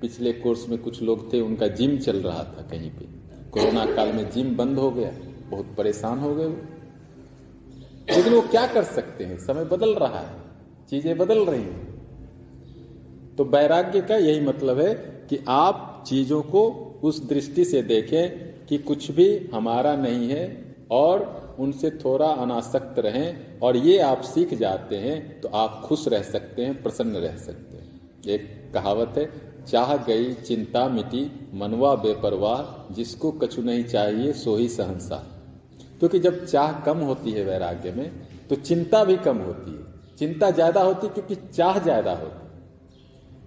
पिछले 0.00 0.32
कोर्स 0.32 0.68
में 0.68 0.78
कुछ 0.78 1.02
लोग 1.02 1.32
थे, 1.32 1.40
उनका 1.40 1.66
जिम 1.66 1.98
चल 1.98 2.16
रहा 2.16 2.44
था 2.44 2.62
कहीं 2.70 2.90
पे। 2.90 3.04
कोरोना 3.50 3.86
काल 3.86 4.12
में 4.12 4.30
जिम 4.30 4.56
बंद 4.56 4.78
हो 4.78 4.90
गया। 4.90 5.12
बहुत 5.50 5.66
परेशान 5.78 6.18
हो 6.18 6.34
गए 6.34 6.46
वो। 6.46 6.56
लेकिन 8.16 8.34
वो 8.34 8.40
क्या 8.40 8.66
कर 8.66 8.84
सकते 8.84 9.24
हैं? 9.24 9.38
समय 9.38 9.64
बदल 9.64 9.94
रहा 9.94 10.18
है। 10.18 10.34
चीज़ें 10.90 11.18
बदल 11.18 11.44
रही 11.44 11.62
हैं। 11.62 11.87
तो 13.38 13.44
वैराग्य 13.44 14.00
का 14.00 14.16
यही 14.16 14.40
मतलब 14.40 14.78
है 14.80 14.92
कि 15.30 15.38
आप 15.48 16.04
चीज़ों 16.06 16.42
को 16.42 16.62
उस 17.02 17.22
दृष्टि 17.28 17.64
से 17.64 17.82
देखें 17.82 18.66
कि 18.66 18.78
कुछ 18.78 19.10
भी 19.10 19.26
हमारा 19.54 19.94
नहीं 19.96 20.28
है 20.28 20.46
और 20.90 21.56
उनसे 21.60 21.90
थोड़ा 22.04 22.26
अनासक्त 22.26 22.98
रहें 22.98 23.60
और 23.60 23.76
ये 23.76 23.98
आप 23.98 24.22
सीख 24.22 24.54
जाते 24.54 24.96
हैं 24.96 25.40
तो 25.40 25.48
आप 25.48 25.80
खुश 25.84 26.06
रह 26.08 26.22
सकते 26.22 26.64
हैं, 26.64 26.82
प्रसन्न 26.82 27.16
रह 27.16 27.36
सकते 27.36 27.76
हैं। 27.76 27.86
एक 28.28 28.72
कहावत 28.74 29.14
है, 29.18 29.30
चाह 29.66 29.96
गई 29.96 30.32
चिंता 30.34 30.88
मिटी, 30.88 31.50
मनवा 31.54 31.94
बेपरवाह, 31.94 32.94
जिसको 32.94 33.30
कछु 33.32 33.62
नहीं 33.62 33.84
चाहिए 33.84 34.32
सो 34.32 34.56
ही 34.56 34.68
सहनसा। 34.68 35.16
क्योंकि 35.98 36.18
जब 36.18 36.44
चाह 36.46 36.72
कम 36.80 36.98
होती 37.02 37.32
है 37.32 37.44
वैराग्य 37.44 37.92
में 37.92 38.10
तो 38.50 38.56
चिंता 38.56 39.04
भी 39.04 39.16
कम 39.20 39.38
होती 39.38 39.70
है। 39.70 40.16
चिंता 40.16 40.50
ज़्यादा 40.50 40.82
होती 40.82 41.08
क्योंकि 41.08 41.34
चाह 41.48 41.78
ज़्यादा 41.78 42.12
होती 42.12 42.47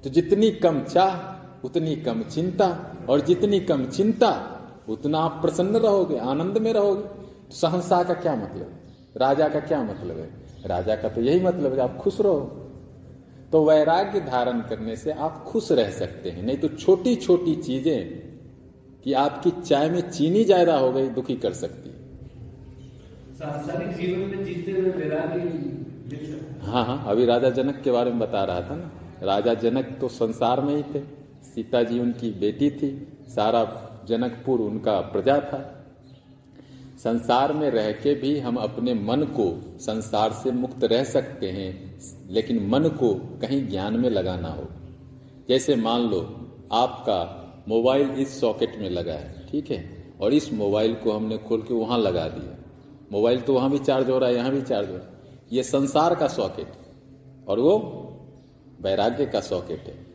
तो 0.04 0.10
जितनी 0.10 0.52
कम 0.52 0.82
चाह 0.84 1.66
उतनी 1.66 1.96
कम 1.96 2.22
चिंता 2.26 2.68
और 3.10 3.22
जितनी 3.22 3.60
कम 3.62 3.86
चिंता 3.88 4.30
उतना 4.90 5.20
आप 5.20 5.42
प्रसन्न 5.42 5.76
रहोगे 5.78 6.18
आनंद 6.18 6.58
में 6.58 6.72
रहोगे। 6.74 7.02
तो 7.02 7.56
सहनसा 7.56 8.02
का 8.04 8.14
क्या 8.14 8.36
मतलब? 8.36 8.72
राजा 9.18 9.48
का 9.50 9.60
क्या 9.60 9.82
मतलब 9.84 10.18
है? 10.18 10.30
राजा 10.68 10.96
का 10.96 11.10
तो 11.10 11.22
यही 11.22 11.40
मतलब 11.40 11.74
है 11.74 11.80
आप 11.80 11.98
खुश 11.98 12.20
रहो। 12.22 12.40
तो 13.52 13.64
वैराग्य 13.66 14.20
धारण 14.22 14.62
करने 14.62 14.96
से 14.96 15.12
आप 15.12 15.44
खुश 15.48 15.72
रह 15.72 15.90
सकते 15.92 16.30
हैं। 16.30 16.44
नहीं 16.44 16.58
तो 16.58 16.68
छोटी 16.68 17.16
छोटी 17.18 17.56
चीज़ें 17.58 18.00
कि 19.04 19.14
आपकी 19.16 19.52
चाय 19.62 19.90
में 19.90 20.02
चीनी 20.10 20.44
ज़्यादा 20.44 20.78
हो 20.78 20.92
गई 20.92 21.08
दुखी 21.10 21.36
कर 21.36 21.54
सकती 21.54 21.90
है। 21.90 21.96
सांसारिक 23.38 23.96
जीवन 23.98 24.20
में 24.30 24.44
जीते 24.46 24.72
हुए 24.72 24.92
वैराग्य 24.92 25.80
हाँ 26.62 26.86
हाँ 26.86 27.04
अभी 27.08 27.26
राजा 27.26 27.50
जनक 27.52 27.82
के 27.84 27.92
बारे 27.92 28.12
में 28.12 28.20
बता 28.20 28.44
रहा 28.44 28.62
था 28.62 28.76
ना। 28.76 28.92
राजा 29.22 29.54
जनक 29.54 29.98
तो 30.02 30.08
संसार 30.08 30.62
में 30.62 30.76
ही 30.76 30.84
थे। 30.84 31.00
सीता 31.44 31.84
जी 31.84 32.00
उनकी 32.00 32.32
बेटी 32.32 32.72
थी। 32.72 33.08
सारा 33.28 33.88
जनकपुर 34.08 34.60
उनका 34.60 35.02
प्रजा 35.02 35.38
था। 35.38 35.78
संसार 37.04 37.54
में 37.54 37.70
रह 37.70 37.92
के 37.92 38.14
भी 38.16 38.40
हम 38.40 38.56
अपने 38.56 38.94
मन 38.94 39.24
को 39.24 39.80
संसार 39.80 40.32
से 40.32 40.52
मुक्त 40.52 40.84
रह 40.84 41.04
सकते 41.04 41.50
हैं, 41.50 42.00
लेकिन 42.30 42.68
मन 42.68 42.84
को 42.84 43.14
कहीं 43.14 43.68
ज्ञान 43.68 44.00
में 44.00 44.10
लगाना 44.10 44.50
हो। 44.50 44.68
जैसे 45.50 45.76
मान 45.76 46.02
लो, 46.02 46.50
आपका 46.72 47.38
मोबाइल 47.70 48.10
इस 48.10 48.40
सॉकेट 48.42 48.80
में 48.80 48.90
लगा 48.90 49.14
है, 49.14 49.48
ठीक 49.52 49.72
है? 49.72 50.14
और 50.22 50.34
इस 50.34 50.54
मोबाइल 50.54 50.96
को 50.96 51.12
हमने 51.12 51.38
खोल 51.38 51.62
के 51.62 51.74
वहाँ 51.74 52.00
लगा 52.00 52.28
दिया। 52.28 52.58
मोबाइल 53.12 53.42
तो 53.42 53.54
वहाँ 53.54 53.72
भी 53.72 53.80
चार्ज 53.80 54.10
हो 54.10 54.20
रहा 54.20 54.30
है, 54.30 54.36
यहाँ 54.36 54.52
भी 54.52 54.62
चार्ज 54.62 54.90
हो 54.90 54.96
रहा 54.96 55.04
है। 55.04 55.40
ये 55.54 55.64
संसार 55.64 56.16
का 56.16 56.28
सॉकेट। 56.28 56.68
और 57.48 57.60
वो 57.60 57.78
वैराग्य 58.82 59.26
का 59.26 59.40
सॉकेट 59.40 59.80
है। 59.80 60.12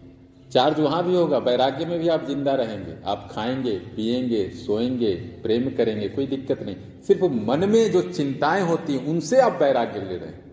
चार्ज 0.50 0.80
वहाँ 0.80 1.04
भी 1.04 1.16
होगा, 1.16 1.38
वैराग्य 1.38 1.84
में 1.84 1.98
भी 1.98 2.08
आप 2.08 2.24
ज़िंदा 2.24 2.54
रहेंगे। 2.54 2.96
आप 3.06 3.28
खाएँगे, 3.32 3.78
पिएँगे, 3.78 4.50
सोएँगे, 4.50 5.14
प्रेम 5.14 5.70
करेंगे, 5.76 6.08
कोई 6.08 6.26
दिक्कत 6.26 6.62
नहीं। 6.62 6.76
सिर्फ़ 7.02 7.24
मन 7.24 7.68
में 7.68 7.92
जो 7.92 8.00
चिंताएँ 8.00 8.62
होती 8.62 8.96
हैं, 8.96 9.06
उनसे 9.06 9.40
आप 9.40 9.58
वैराग्य 9.62 9.98
ले 9.98 10.16
रहे 10.16 10.28
हैं। 10.28 10.46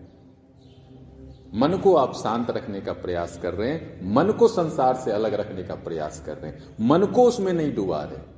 मन 1.54 1.68
को 1.68 1.94
आप 1.94 2.14
शांत 2.14 2.50
रखने 2.50 2.80
का 2.80 2.92
प्रयास 2.92 3.38
कर 3.42 3.54
रहे 3.54 3.70
हैं। 3.70 4.14
मन 4.14 4.30
को 4.30 4.48
संसार 4.48 4.94
से 4.94 5.10
अलग 5.10 5.34
रखने 5.34 5.62
का 5.62 5.74
प्रयास 5.74 6.22
कर 6.26 6.36
रहे 6.36 6.50
हैं। 6.50 6.76
मन 6.80 7.04
को 7.06 7.22
उसमें 7.22 7.52
नहीं 7.52 7.74
डुबा 7.74 8.02
रहे। 8.02 8.34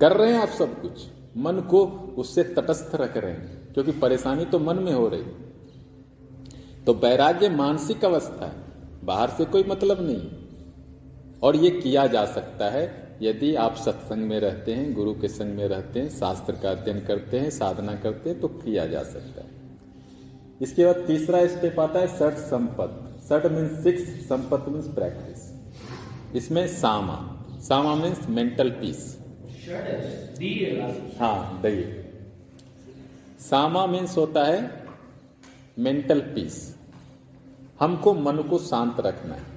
कर 0.00 0.16
रहे 0.16 0.32
हैं 0.32 0.40
आप 0.40 0.48
सब 0.48 0.82
कुछ। 0.82 1.06
मन 1.36 1.52
को 1.52 1.86
उससे 2.18 2.42
तटस्थ 2.42 2.94
रख 2.94 3.16
रहे 3.16 3.32
हैं। 3.32 3.72
क्योंकि 3.72 3.92
परेशानी 3.92 4.44
तो 4.44 4.58
मन 4.58 4.76
में 4.76 4.92
हो 4.92 5.08
रही 5.08 5.22
तो 6.88 6.92
वैराग्य 6.94 7.48
मानसिक 7.48 8.04
अवस्था 8.04 8.46
है। 8.46 9.04
बाहर 9.04 9.30
से 9.30 9.44
कोई 9.44 9.64
मतलब 9.64 9.98
नहीं 10.00 11.40
और 11.42 11.56
ये 11.56 11.70
किया 11.70 12.06
जा 12.06 12.24
सकता 12.26 12.68
है 12.70 12.84
यदि 13.22 13.54
आप 13.56 13.74
सत्संग 13.76 14.22
में 14.22 14.38
रहते 14.40 14.74
हैं, 14.74 14.94
गुरु 14.94 15.12
के 15.14 15.28
संग 15.28 15.56
में 15.56 15.66
रहते 15.68 16.00
हैं, 16.00 16.08
शास्त्र 16.10 16.52
का 16.52 16.70
अध्ययन 16.70 17.00
करते 17.00 17.38
हैं, 17.38 17.50
साधना 17.50 17.94
करते 17.96 18.30
हैं 18.30 18.40
तो 18.40 18.48
किया 18.48 18.86
जा 18.86 19.02
सकता 19.02 19.42
है। 19.42 19.48
इसके 20.60 20.84
बाद 20.84 21.04
तीसरा 21.06 21.46
स्टेप 21.46 21.80
आता 21.80 21.98
है 22.00 22.06
सठ 22.16 22.38
संपत। 22.44 23.20
सठ 23.28 23.46
मीन्स 23.46 23.82
सिक्स 23.82 24.08
संपत 24.28 24.64
मीन्स 24.68 24.88
प्रैक्टिस 24.94 26.36
इसमें 26.36 26.66
सामा। 26.68 27.18
सामा 27.60 27.94
मीन्स 27.94 28.28
मेंटल 28.30 28.70
पीस 28.70 29.18
हाँ 31.20 31.60
दही। 31.62 31.84
सामा 33.40 33.86
मीन्स 33.86 34.16
होता 34.16 34.44
है 34.44 34.58
मेंटल 35.78 36.20
पीस 36.34 36.56
हमको 37.80 38.14
मन 38.14 38.36
को 38.42 38.58
शांत 38.58 39.00
रखना 39.00 39.34
है। 39.34 39.56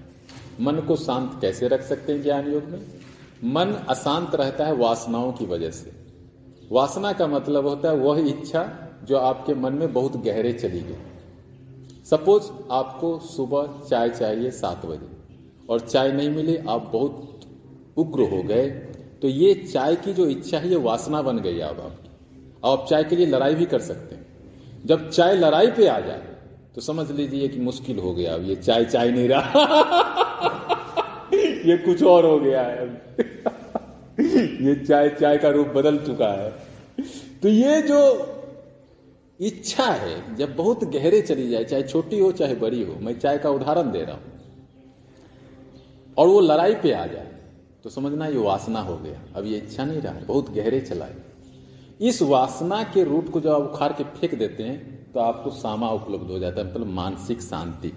मन 0.62 0.80
को 0.80 0.96
शांत 0.96 1.38
कैसे 1.42 1.68
रख 1.68 1.82
सकते 1.82 2.14
हैं 2.14 2.22
ज्ञान 2.24 2.52
योग 2.54 2.64
में? 2.64 2.82
मन 3.46 3.74
अशांत 3.90 4.36
रहता 4.36 4.66
है 4.66 4.74
वासनाओं 4.76 5.32
की 5.32 5.46
वजह 5.46 5.72
से। 5.72 5.92
वासना 6.72 7.14
का 7.14 7.28
मतलब 7.28 7.68
होता 7.68 7.90
है 7.90 7.96
वह 7.96 8.20
इच्छा 8.30 8.64
जो 9.04 9.18
आपके 9.18 9.54
मन 9.54 9.74
में 9.74 9.94
बहुत 9.94 10.18
गहरे 10.18 10.54
चली 10.54 10.80
गई। 10.80 10.96
सपोज़ 12.06 12.52
आपको 12.72 13.18
सुबह 13.20 13.68
चाय 13.90 14.10
चाहिए 14.10 14.52
सात 14.52 14.86
बजे 14.86 15.10
और 15.70 15.80
चाय 15.80 16.12
नहीं 16.12 16.30
मिली, 16.30 16.58
आप 16.58 16.90
बहुत 16.94 17.40
उग्र 17.98 18.30
हो 18.32 18.42
गए 18.44 18.70
तो 19.22 19.28
ये 19.28 19.54
चाय 19.54 19.96
की 19.96 20.14
जो 20.14 20.26
इच्छा 20.28 20.58
है, 20.58 20.70
ये 20.70 20.76
वासना 20.78 21.22
बन 21.22 21.40
गई 21.40 21.60
अब 21.60 21.80
आपकी। 21.82 22.10
आप 22.66 22.86
चाय 22.90 23.04
के 23.04 23.16
लिए 23.16 23.26
लड़ाई 23.26 23.56
भी 23.56 23.66
कर 23.66 23.80
सकते 23.82 24.16
हैं। 24.16 24.26
जब 24.86 25.10
चाय 25.10 25.36
लड़ाई 25.36 25.68
पे 25.68 25.88
आ 25.88 26.00
जाए 26.00 26.31
तो 26.76 26.82
समझ 26.82 27.12
लीजिए 27.12 27.48
कि 27.48 27.60
मुश्किल 27.60 28.00
हो 28.00 28.14
गया। 28.14 28.34
अब 28.34 28.50
ये 28.50 28.56
चाय 28.56 28.86
चाय 28.86 29.12
नहीं 29.12 29.30
रहा। 29.30 29.66
ये 31.34 31.78
कुछ 31.78 32.04
और 32.04 32.26
हो 32.26 32.40
गया 32.40 32.62
है। 32.62 32.88
ये 34.66 34.86
चाय 34.86 35.10
चाय 35.10 35.38
का 35.38 35.50
रूप 35.50 35.68
बदल 35.68 35.98
चुका 35.98 36.28
है। 36.28 36.52
तो 37.42 37.48
ये 37.48 37.82
जो 37.82 38.28
इच्छा 39.40 39.86
है, 39.86 40.36
जब 40.36 40.56
बहुत 40.56 40.84
गहरे 40.84 41.22
चली 41.22 41.50
जाए, 41.50 41.64
चाहे 41.64 41.84
छोटी 41.84 42.20
हो, 42.20 42.32
चाहे 42.32 42.56
बड़ी 42.56 42.84
हो, 42.84 42.96
मैं 43.02 43.20
चाय 43.20 43.38
का 43.38 43.50
उदाहरण 43.50 43.92
दे 43.92 44.02
रहा 44.02 44.16
हूँ। 44.16 44.24
और 46.18 46.28
वो 46.28 46.40
लड़ाई 46.40 46.76
पे 46.76 46.92
आ 46.92 47.06
जाए 47.06 47.28
तो 47.84 47.90
समझना 47.90 48.28
ये 48.28 48.38
वासना 48.38 48.80
हो 48.80 48.98
गया। 48.98 49.22
अब 49.36 49.46
ये 49.46 49.58
इच्छा 49.58 49.86
नहीं 49.86 50.02
रहा, 50.02 50.14
बहुत 50.14 50.52
गहरे 50.52 50.82
चला 50.82 50.96
चलाए 50.96 51.16
इस 52.02 52.22
वासना 52.22 52.84
के 52.84 53.04
रूट 53.04 53.30
को 53.30 53.42
जब 53.42 53.52
उखाड़ 53.52 53.92
के 53.92 54.04
फेंक 54.04 54.36
देते 54.36 54.64
हैं 54.64 54.91
तो 55.14 55.20
आपको 55.20 55.50
सामा 55.50 55.90
उपलब्ध 55.90 56.32
हो 56.32 56.40
जाता 56.40 56.62
है 56.62 56.68
मतलब 56.68 56.88
मानसिक 56.88 57.42
शांति। 57.42 57.92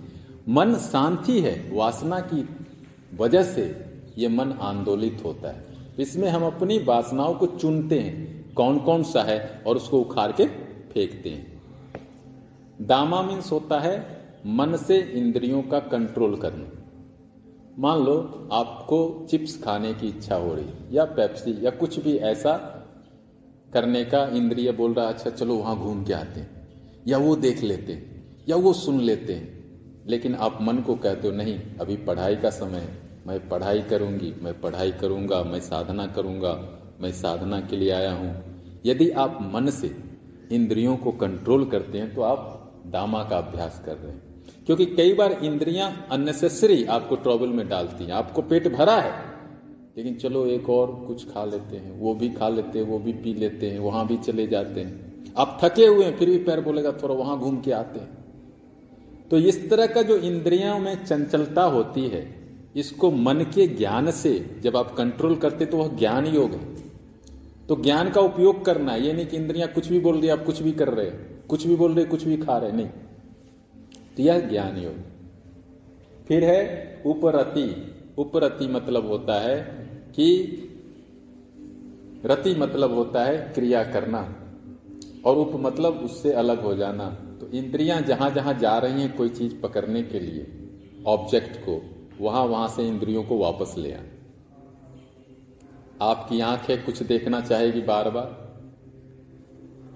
मन 0.48 0.74
शांति 0.74 1.40
है, 1.40 1.70
वासना 1.72 2.20
की 2.20 2.48
वजह 3.16 3.42
से 3.42 3.64
ये 4.18 4.28
मन 4.28 4.52
आंदोलित 4.52 5.22
होता 5.24 5.48
है। 5.48 5.64
इसमें 5.98 6.28
हम 6.28 6.44
अपनी 6.44 6.78
वासनाओं 6.78 7.34
को 7.34 7.46
चुनते 7.46 7.98
हैं 8.00 8.52
कौन 8.54 8.78
कौन 8.78 9.02
सा 9.02 9.22
है, 9.22 9.62
और 9.66 9.76
उसको 9.76 10.00
उखाड़ 10.00 10.30
के 10.32 10.46
फेंकते 10.88 11.30
हैं। 11.30 11.62
दामा 12.80 13.22
मीन्स 13.22 13.52
होता 13.52 13.78
है 13.80 13.96
मन 14.46 14.76
से 14.76 14.98
इंद्रियों 15.14 15.62
का 15.62 15.78
कंट्रोल 15.78 16.36
करना। 16.36 16.70
मान 17.78 17.98
लो 17.98 18.48
आपको 18.52 19.26
चिप्स 19.30 19.62
खाने 19.62 19.92
की 19.94 20.08
इच्छा 20.08 20.36
हो 20.36 20.54
रही 20.54 20.64
है, 20.64 20.92
या 20.92 21.04
पेप्सी, 21.04 21.56
या 21.62 21.70
कुछ 21.70 21.98
भी 21.98 22.16
ऐसा 22.16 22.56
करने 23.72 24.04
का 24.04 24.26
इंद्रिय 24.26 24.72
बोल 24.72 24.92
रहा 24.94 25.06
अच्छा 25.06 25.30
चलो 25.30 25.54
वहाँ 25.54 25.76
घूम 25.76 26.04
के 26.04 26.12
आते 26.12 26.40
हैं। 26.40 26.53
या 27.08 27.18
वो 27.18 27.36
देख 27.36 27.62
लेते, 27.62 28.06
या 28.48 28.56
वो 28.56 28.72
सुन 28.72 29.00
लेते। 29.00 29.32
हैं 29.32 29.54
लेकिन 30.06 30.34
आप 30.34 30.58
मन 30.62 30.78
को 30.78 30.94
कहते 30.94 31.28
हो, 31.28 31.34
नहीं, 31.34 31.60
अभी 31.80 31.96
पढ़ाई 31.96 32.36
का 32.36 32.50
समय 32.50 32.78
है। 32.78 32.98
मैं 33.26 33.48
पढ़ाई 33.48 33.82
करूँगी, 33.82 34.34
मैं 34.42 34.60
पढ़ाई 34.60 34.92
करूँगा, 34.92 35.42
मैं 35.42 35.60
साधना 35.60 36.06
करूँगा, 36.06 36.80
मैं 37.00 37.12
साधना 37.12 37.60
के 37.60 37.76
लिए 37.76 37.90
आया 37.90 38.12
हूँ। 38.12 38.42
यदि 38.86 39.10
आप 39.10 39.38
मन 39.54 39.70
से 39.70 39.96
इंद्रियों 40.52 40.96
को 40.96 41.12
कंट्रोल 41.12 41.64
करते 41.64 41.98
हैं 41.98 42.14
तो 42.14 42.22
आप 42.22 42.60
दामा 42.86 43.24
का 43.24 43.38
अभ्यास 43.38 43.82
कर 43.86 43.96
रहे 43.96 44.12
हैं। 44.12 44.44
क्योंकि 44.66 44.86
कई 44.86 45.14
बार 45.14 45.32
इंद्रियाँ 45.32 46.06
अननेसेसरी 46.10 46.84
आपको 46.84 47.16
ट्रबल 47.16 47.48
में 47.48 47.68
डालती 47.68 48.04
हैं। 48.04 48.12
आपको 48.12 48.42
पेट 48.42 48.68
भरा 48.68 48.96
है। 48.96 49.12
लेकिन 49.96 50.14
चलो, 50.14 50.46
एक 50.46 50.70
और 50.70 51.04
कुछ 51.06 51.24
खा 51.24 51.44
लेते 51.44 51.76
हैं। 51.76 51.98
वो 51.98 52.14
भी 52.14 52.28
खा 52.28 52.48
लेते 52.48 52.78
हैं, 52.78 52.86
वो 52.86 52.98
भी 52.98 53.12
पी 53.12 53.34
लेते 53.34 53.70
हैं, 53.70 53.78
वहाँ 53.78 54.06
भी 54.06 54.16
चले 54.16 54.46
जाते 54.46 54.80
हैं। 54.80 55.03
आप 55.36 55.58
थके 55.64 55.86
हुए 55.86 56.04
हैं, 56.04 56.16
फिर 56.16 56.30
भी 56.30 56.38
पैर 56.38 56.60
बोलेगा, 56.60 56.92
थोड़ा 56.92 57.14
वहाँ 57.14 57.38
घूम 57.38 57.60
के 57.60 57.72
आते 57.72 58.00
हैं। 58.00 58.24
तो 59.30 59.38
इस 59.38 59.70
तरह 59.70 59.86
का 59.86 60.02
जो 60.02 60.16
इंद्रियों 60.16 60.78
में 60.78 61.04
चंचलता 61.04 61.62
होती 61.62 62.08
है, 62.08 62.34
इसको 62.76 63.10
मन 63.10 63.34
के 63.34 63.66
ज्ञान 63.66 64.10
से 64.10 64.60
जब 64.62 64.76
आप 64.76 64.94
कंट्रोल 64.94 65.36
करते 65.36 65.66
तो 65.66 65.76
वह 65.76 65.96
ज्ञान 65.96 66.26
योग 66.26 66.50
है। 66.50 66.74
तो 67.68 67.76
ज्ञान 67.76 68.10
का 68.10 68.20
उपयोग 68.20 68.64
करना, 68.64 68.94
ये 68.94 69.12
नहीं 69.12 69.26
कि 69.26 69.36
इंद्रियाँ 69.36 69.68
कुछ 69.68 69.88
भी 69.88 69.98
बोल 69.98 70.18
रही, 70.20 70.28
आप 70.28 70.44
कुछ 70.44 70.62
भी 70.62 70.72
कर 70.72 70.88
रहे 70.88 71.10
कुछ 71.48 71.66
भी 71.66 71.76
बोल 71.76 71.94
रहे, 71.94 72.04
कुछ 72.04 72.24
भी 72.24 72.36
खा 72.36 72.58
रहे 72.58 72.72
नहीं। 72.72 72.88
तो 74.16 74.22
यह 74.22 74.40
ज्ञान 74.40 74.76
योग 74.76 74.94
फिर 76.28 76.44
है 76.44 77.02
उपरति। 77.06 77.90
उपरति 78.18 78.66
मतलब 78.66 79.06
होता 79.06 79.40
है 79.40 79.60
कि 80.16 80.26
रति 82.24 82.54
मतलब 82.54 82.92
होता 82.94 83.24
है 83.24 83.52
क्रिया 83.54 83.82
करना। 83.84 84.43
और 85.24 85.36
उप 85.36 85.52
मतलब 85.56 86.00
उससे 86.04 86.32
अलग 86.34 86.62
हो 86.62 86.74
जाना। 86.76 87.08
तो 87.40 87.48
इंद्रियाँ 87.48 88.00
जहाँ 88.02 88.30
जहाँ 88.30 88.54
जा 88.54 88.76
रही 88.78 89.02
हैं 89.02 89.16
कोई 89.16 89.28
चीज़ 89.30 89.54
पकड़ने 89.60 90.02
के 90.02 90.20
लिए 90.20 90.46
ऑब्जेक्ट 91.06 91.56
को, 91.58 91.80
वहाँ 92.20 92.44
वहाँ 92.44 92.68
से 92.68 92.86
इंद्रियों 92.88 93.22
को 93.22 93.38
वापस 93.38 93.74
ले 93.78 93.92
आए 93.92 94.10
आपकी 96.02 96.40
आँख 96.40 96.68
है, 96.70 96.76
कुछ 96.76 97.02
देखना 97.02 97.40
चाहेगी 97.40 97.80
बार 97.82 98.10
बार 98.10 98.42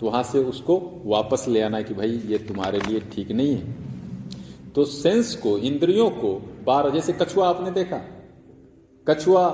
तो 0.01 0.07
वहाँ 0.07 0.23
से 0.23 0.39
उसको 0.39 0.81
वापस 1.05 1.45
ले 1.49 1.63
आना 1.63 1.81
कि 1.83 1.95
भाई 1.95 2.21
ये 2.27 2.39
तुम्हारे 2.39 2.81
लिए 2.81 3.01
ठीक 3.13 3.31
नहीं 3.33 3.55
है। 3.55 3.87
तो 4.73 4.85
सेंस 4.85 5.35
को, 5.35 5.57
इंद्रियों 5.59 6.11
को 6.11 6.33
बार 6.65 6.91
जैसे 6.91 7.13
कछुआ 7.13 7.49
आपने 7.49 7.71
देखा, 7.71 8.01
कछुआ 9.07 9.49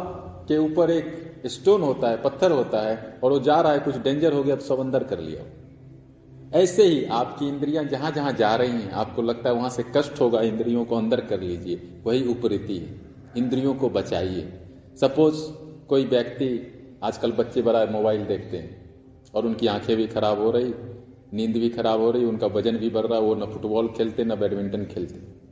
के 0.48 0.58
ऊपर 0.58 0.90
एक 0.90 1.42
स्टोन 1.46 1.82
होता 1.82 2.10
है, 2.10 2.22
पत्थर 2.22 2.52
होता 2.52 2.80
है, 2.80 3.20
और 3.24 3.32
वो 3.32 3.38
जा 3.40 3.60
रहा 3.60 3.72
है, 3.72 3.78
कुछ 3.78 3.96
डेंजर 3.96 4.32
हो 4.32 4.42
गया 4.42 4.56
तो 4.56 4.64
सब 4.64 4.80
अंदर 4.80 5.04
कर 5.04 5.18
लिया। 5.18 5.44
ऐसे 6.54 6.82
ही 6.82 7.04
आपकी 7.04 7.48
इंद्रियाँ 7.48 7.84
जहाँ 7.84 8.10
जहाँ 8.10 8.32
जा 8.32 8.56
रही 8.56 8.70
हैं, 8.70 8.90
आपको 8.90 9.22
लगता 9.22 9.48
है 9.48 9.54
वहाँ 9.54 9.70
से 9.70 9.84
कष्ट 9.96 10.20
होगा, 10.20 10.40
इंद्रियों 10.40 10.84
को 10.84 10.96
अंदर 10.96 11.20
कर 11.20 11.40
लीजिए, 11.40 11.80
वही 12.04 12.26
उपरीति 12.26 12.78
है। 12.78 13.00
इंद्रियों 13.36 13.74
को 13.74 13.90
बचाइए। 13.90 14.52
सपोज़ 15.00 15.36
कोई 15.86 16.04
व्यक्ति, 16.04 16.74
आजकल 17.02 17.32
बच्चे 17.32 17.62
बड़ा 17.62 17.86
मोबाइल 17.86 18.24
देखते 18.24 18.56
हैं, 18.56 18.94
और 19.34 19.46
उनकी 19.46 19.66
आँखें 19.66 19.96
भी 19.96 20.06
खराब 20.06 20.40
हो 20.40 20.50
रही, 20.50 20.74
नींद 21.32 21.52
भी 21.52 21.68
खराब 21.68 22.00
हो 22.00 22.10
रही, 22.10 22.24
उनका 22.24 22.46
वज़न 22.46 22.76
भी 22.76 22.90
बढ़ 22.90 23.06
रहा, 23.06 23.18
वो 23.18 23.34
न 23.34 23.46
फुटबॉल 23.46 23.88
खेलते, 23.88 24.24
न 24.24 24.34
बैडमिंटन 24.34 24.84
खेलते। 24.84 25.44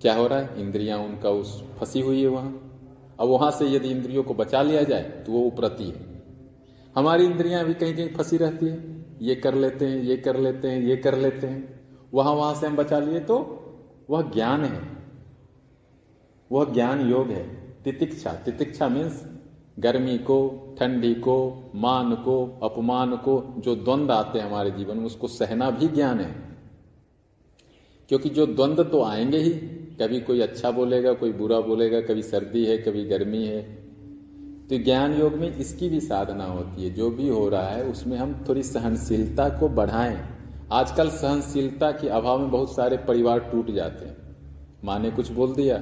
क्या 0.00 0.14
हो 0.14 0.26
रहा 0.26 0.38
है? 0.38 0.60
इंद्रियाँ 0.60 0.98
उनका 0.98 1.30
उस, 1.30 1.62
फंसी 1.80 2.00
हुई 2.00 2.20
है 2.20 2.28
वहाँ। 2.28 2.80
अब 3.20 3.28
वहाँ 3.28 3.50
से 3.50 3.66
यदि 3.66 3.88
इंद्रियों 3.88 4.22
को 4.22 4.34
बचा 4.34 4.62
लिया 4.62 4.82
जाए 4.82 5.02
तो 5.02 5.32
वो 5.32 5.40
उपरती 5.40 5.84
है। 5.84 6.22
हमारी 6.96 7.24
इंद्रियाँ 7.24 7.64
भी 7.64 7.74
कहीं 7.74 7.94
कहीं 7.94 8.08
फंसी 8.08 8.36
रहती 8.36 8.66
है। 8.66 9.03
ये 9.24 9.34
कर 9.34 9.54
लेते 9.54 9.86
हैं, 9.86 10.02
ये 10.02 10.16
कर 10.16 10.40
लेते 10.40 10.68
हैं, 10.68 10.82
ये 10.82 10.96
कर 10.96 11.18
लेते 11.18 11.46
हैं। 11.46 11.80
वहाँ 12.14 12.34
वहाँ 12.34 12.54
से 12.54 12.66
हम 12.66 12.76
बचा 12.76 12.98
लिए 12.98 13.20
तो 13.20 13.60
वह 14.10 14.22
ज्ञान 14.22 14.64
है। 14.64 14.82
वह 16.52 16.72
ज्ञान 16.72 17.10
योग 17.10 17.28
है। 17.28 17.74
तितिक्षा 17.84 18.32
तितिक्षा 18.32 18.88
मीन्स 18.88 19.26
गर्मी 19.78 20.18
को, 20.18 20.48
ठंडी 20.80 21.14
को, 21.14 21.70
मान 21.74 22.14
को, 22.14 22.60
अपमान 22.62 23.16
को, 23.16 23.54
जो 23.58 23.76
द्वंद 23.76 24.10
आते 24.10 24.38
हैं 24.38 24.46
हमारे 24.46 24.70
जीवन 24.70 24.96
में, 24.96 25.04
उसको 25.04 25.28
सहना 25.28 25.70
भी 25.70 25.88
ज्ञान 25.88 26.20
है। 26.20 26.58
क्योंकि 28.08 28.28
जो 28.28 28.46
द्वंद 28.46 28.80
तो 28.80 29.02
आएँगे 29.02 29.38
ही। 29.38 29.50
कभी 29.94 30.20
कोई 30.20 30.40
अच्छा 30.40 30.70
बोलेगा, 30.70 31.12
कोई 31.12 31.32
बुरा 31.32 31.60
बोलेगा, 31.60 32.00
कभी 32.00 32.22
सर्दी 32.22 32.64
है, 32.64 32.78
कभी 32.78 33.04
गर्मी 33.04 33.46
है 33.46 33.83
तो 34.70 34.78
ज्ञान 34.78 35.14
योग 35.14 35.34
में 35.34 35.56
इसकी 35.56 35.88
भी 35.88 36.00
साधना 36.00 36.44
होती 36.44 36.84
है। 36.84 36.90
जो 36.90 37.10
भी 37.10 37.28
हो 37.28 37.48
रहा 37.48 37.68
है, 37.68 37.84
उसमें 37.84 38.16
हम 38.16 38.44
थोड़ी 38.48 38.62
सहनशीलता 38.62 39.48
को 39.48 39.68
बढ़ाएँ। 39.68 40.26
आजकल 40.72 41.08
सहनशीलता 41.08 41.90
के 41.90 42.08
अभाव 42.08 42.38
में 42.38 42.50
बहुत 42.50 42.74
सारे 42.74 42.96
परिवार 42.96 43.38
टूट 43.38 43.70
जाते 43.70 44.06
हैं। 44.06 44.16
माँ 44.84 44.98
ने 44.98 45.10
कुछ 45.10 45.30
बोल 45.30 45.54
दिया, 45.54 45.76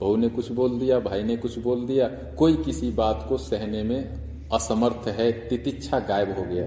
बहू 0.00 0.16
ने 0.16 0.28
कुछ 0.28 0.52
बोल 0.52 0.78
दिया, 0.78 0.98
भाई 1.00 1.22
ने 1.22 1.36
कुछ 1.36 1.58
बोल 1.58 1.86
दिया। 1.86 2.08
कोई 2.08 2.56
किसी 2.56 2.90
बात 2.90 3.26
को 3.28 3.38
सहने 3.38 3.82
में 3.82 4.22
असमर्थ 4.54 5.08
है, 5.08 5.32
तितिच्छा 5.32 5.98
गायब 5.98 6.38
हो 6.38 6.42
गया 6.42 6.66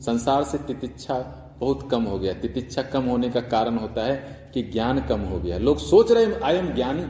संसार 0.00 0.44
से 0.44 0.58
तितिच्छा 0.58 1.42
बहुत 1.60 1.90
कम 1.90 2.02
हो 2.02 2.18
गया 2.18 2.32
तितिच्छा 2.32 2.82
कम 2.82 3.02
होने 3.02 3.30
का 3.30 3.40
कारण 3.40 3.76
होता 3.76 4.04
है 4.04 4.50
कि 4.54 4.62
ज्ञान 4.62 5.00
कम 5.00 5.20
हो 5.20 5.40
गया 5.40 5.58
लोग 5.58 5.78
सोच 5.78 6.12
रहे 6.12 6.40
आई 6.40 6.56
एम 6.56 6.74
ज्ञानी। 6.74 7.04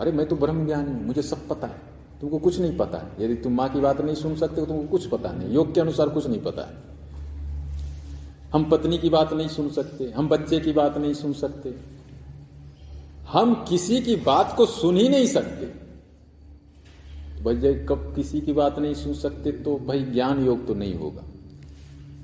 अरे, 0.00 0.12
मैं 0.12 0.26
तो 0.26 0.36
ब्रह्म 0.36 0.66
ज्ञानी 0.66 1.04
मुझे 1.04 1.22
सब 1.22 1.48
पता 1.48 1.66
है। 1.66 1.93
तुमको 2.20 2.38
कुछ 2.38 2.58
नहीं 2.60 2.76
पता 2.78 2.98
है। 2.98 3.24
यदि 3.24 3.34
तुम 3.34 3.54
माँ 3.54 3.68
की 3.68 3.80
बात 3.80 4.00
नहीं 4.00 4.14
सुन 4.14 4.36
सकते 4.36 4.56
तो 4.56 4.66
तुमको 4.66 4.86
कुछ 4.88 5.06
पता 5.06 5.32
नहीं। 5.32 5.52
योग 5.54 5.74
के 5.74 5.80
अनुसार 5.80 6.08
कुछ 6.08 6.26
नहीं 6.26 6.40
पता 6.40 6.62
है। 6.62 6.82
हम 8.52 8.64
पत्नी 8.70 8.98
की 8.98 9.08
बात 9.10 9.32
नहीं 9.32 9.48
सुन 9.48 9.68
सकते, 9.70 10.12
हम 10.16 10.28
बच्चे 10.28 10.60
की 10.60 10.72
बात 10.72 10.98
नहीं 10.98 11.14
सुन 11.14 11.32
सकते। 11.32 11.74
हम 13.28 13.54
किसी 13.68 14.00
की 14.00 14.16
बात 14.16 14.54
को 14.56 14.66
सुन 14.66 14.96
ही 14.96 15.08
नहीं 15.08 15.26
सकते। 15.26 15.66
भाई 17.44 17.74
कब 17.84 18.12
किसी 18.16 18.40
की 18.40 18.52
बात 18.52 18.78
नहीं 18.78 18.94
सुन 18.94 19.14
सकते 19.14 19.52
तो 19.52 19.76
भाई 19.76 20.02
ज्ञान 20.04 20.44
योग 20.46 20.66
तो 20.66 20.74
नहीं 20.74 20.94
होगा। 20.94 21.22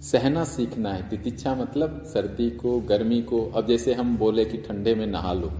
सहना 0.02 0.44
सीखना 0.44 0.92
है। 0.92 1.08
तितिच्छा 1.10 1.54
मतलब 1.54 2.02
सर्दी 2.06 2.50
को, 2.50 2.78
गर्मी 2.80 3.22
को। 3.22 3.40
अब 3.46 3.66
जैसे 3.66 3.94
हम 3.94 4.16
बोले 4.18 4.44
कि 4.44 4.58
ठंडे 4.58 4.94
में 4.94 5.06
नहा 5.06 5.32
लो। 5.32 5.50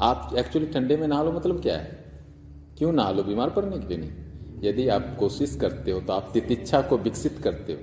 आप 0.00 0.34
एक्चुअली 0.38 0.68
ठंडे 0.68 0.96
में 0.96 1.08
नहा 1.08 1.22
लो 1.22 1.32
मतलब 1.32 1.62
क्या 1.62 1.76
है? 1.76 2.01
क्यों 2.82 2.92
नहा 2.92 3.10
लो? 3.10 3.22
बीमार 3.22 3.50
पड़ने 3.50 3.78
के 3.78 3.86
लिए 3.88 3.98
नहीं। 3.98 4.10
यदि 4.64 4.88
आप 4.88 5.16
कोशिश 5.18 5.54
करते 5.56 5.90
हो 5.90 6.00
तो 6.00 6.12
आप 6.12 6.30
तितिच्छा 6.32 6.80
को 6.82 6.96
विकसित 6.98 7.38
करते 7.44 7.72
हो। 7.72 7.78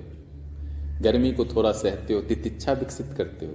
गर्मी 1.02 1.32
को 1.32 1.44
थोड़ा 1.44 1.72
सहते 1.72 2.14
हो, 2.14 2.20
तितिच्छा 2.20 2.72
विकसित 2.72 3.06
करते 3.18 3.46
हो। 3.46 3.52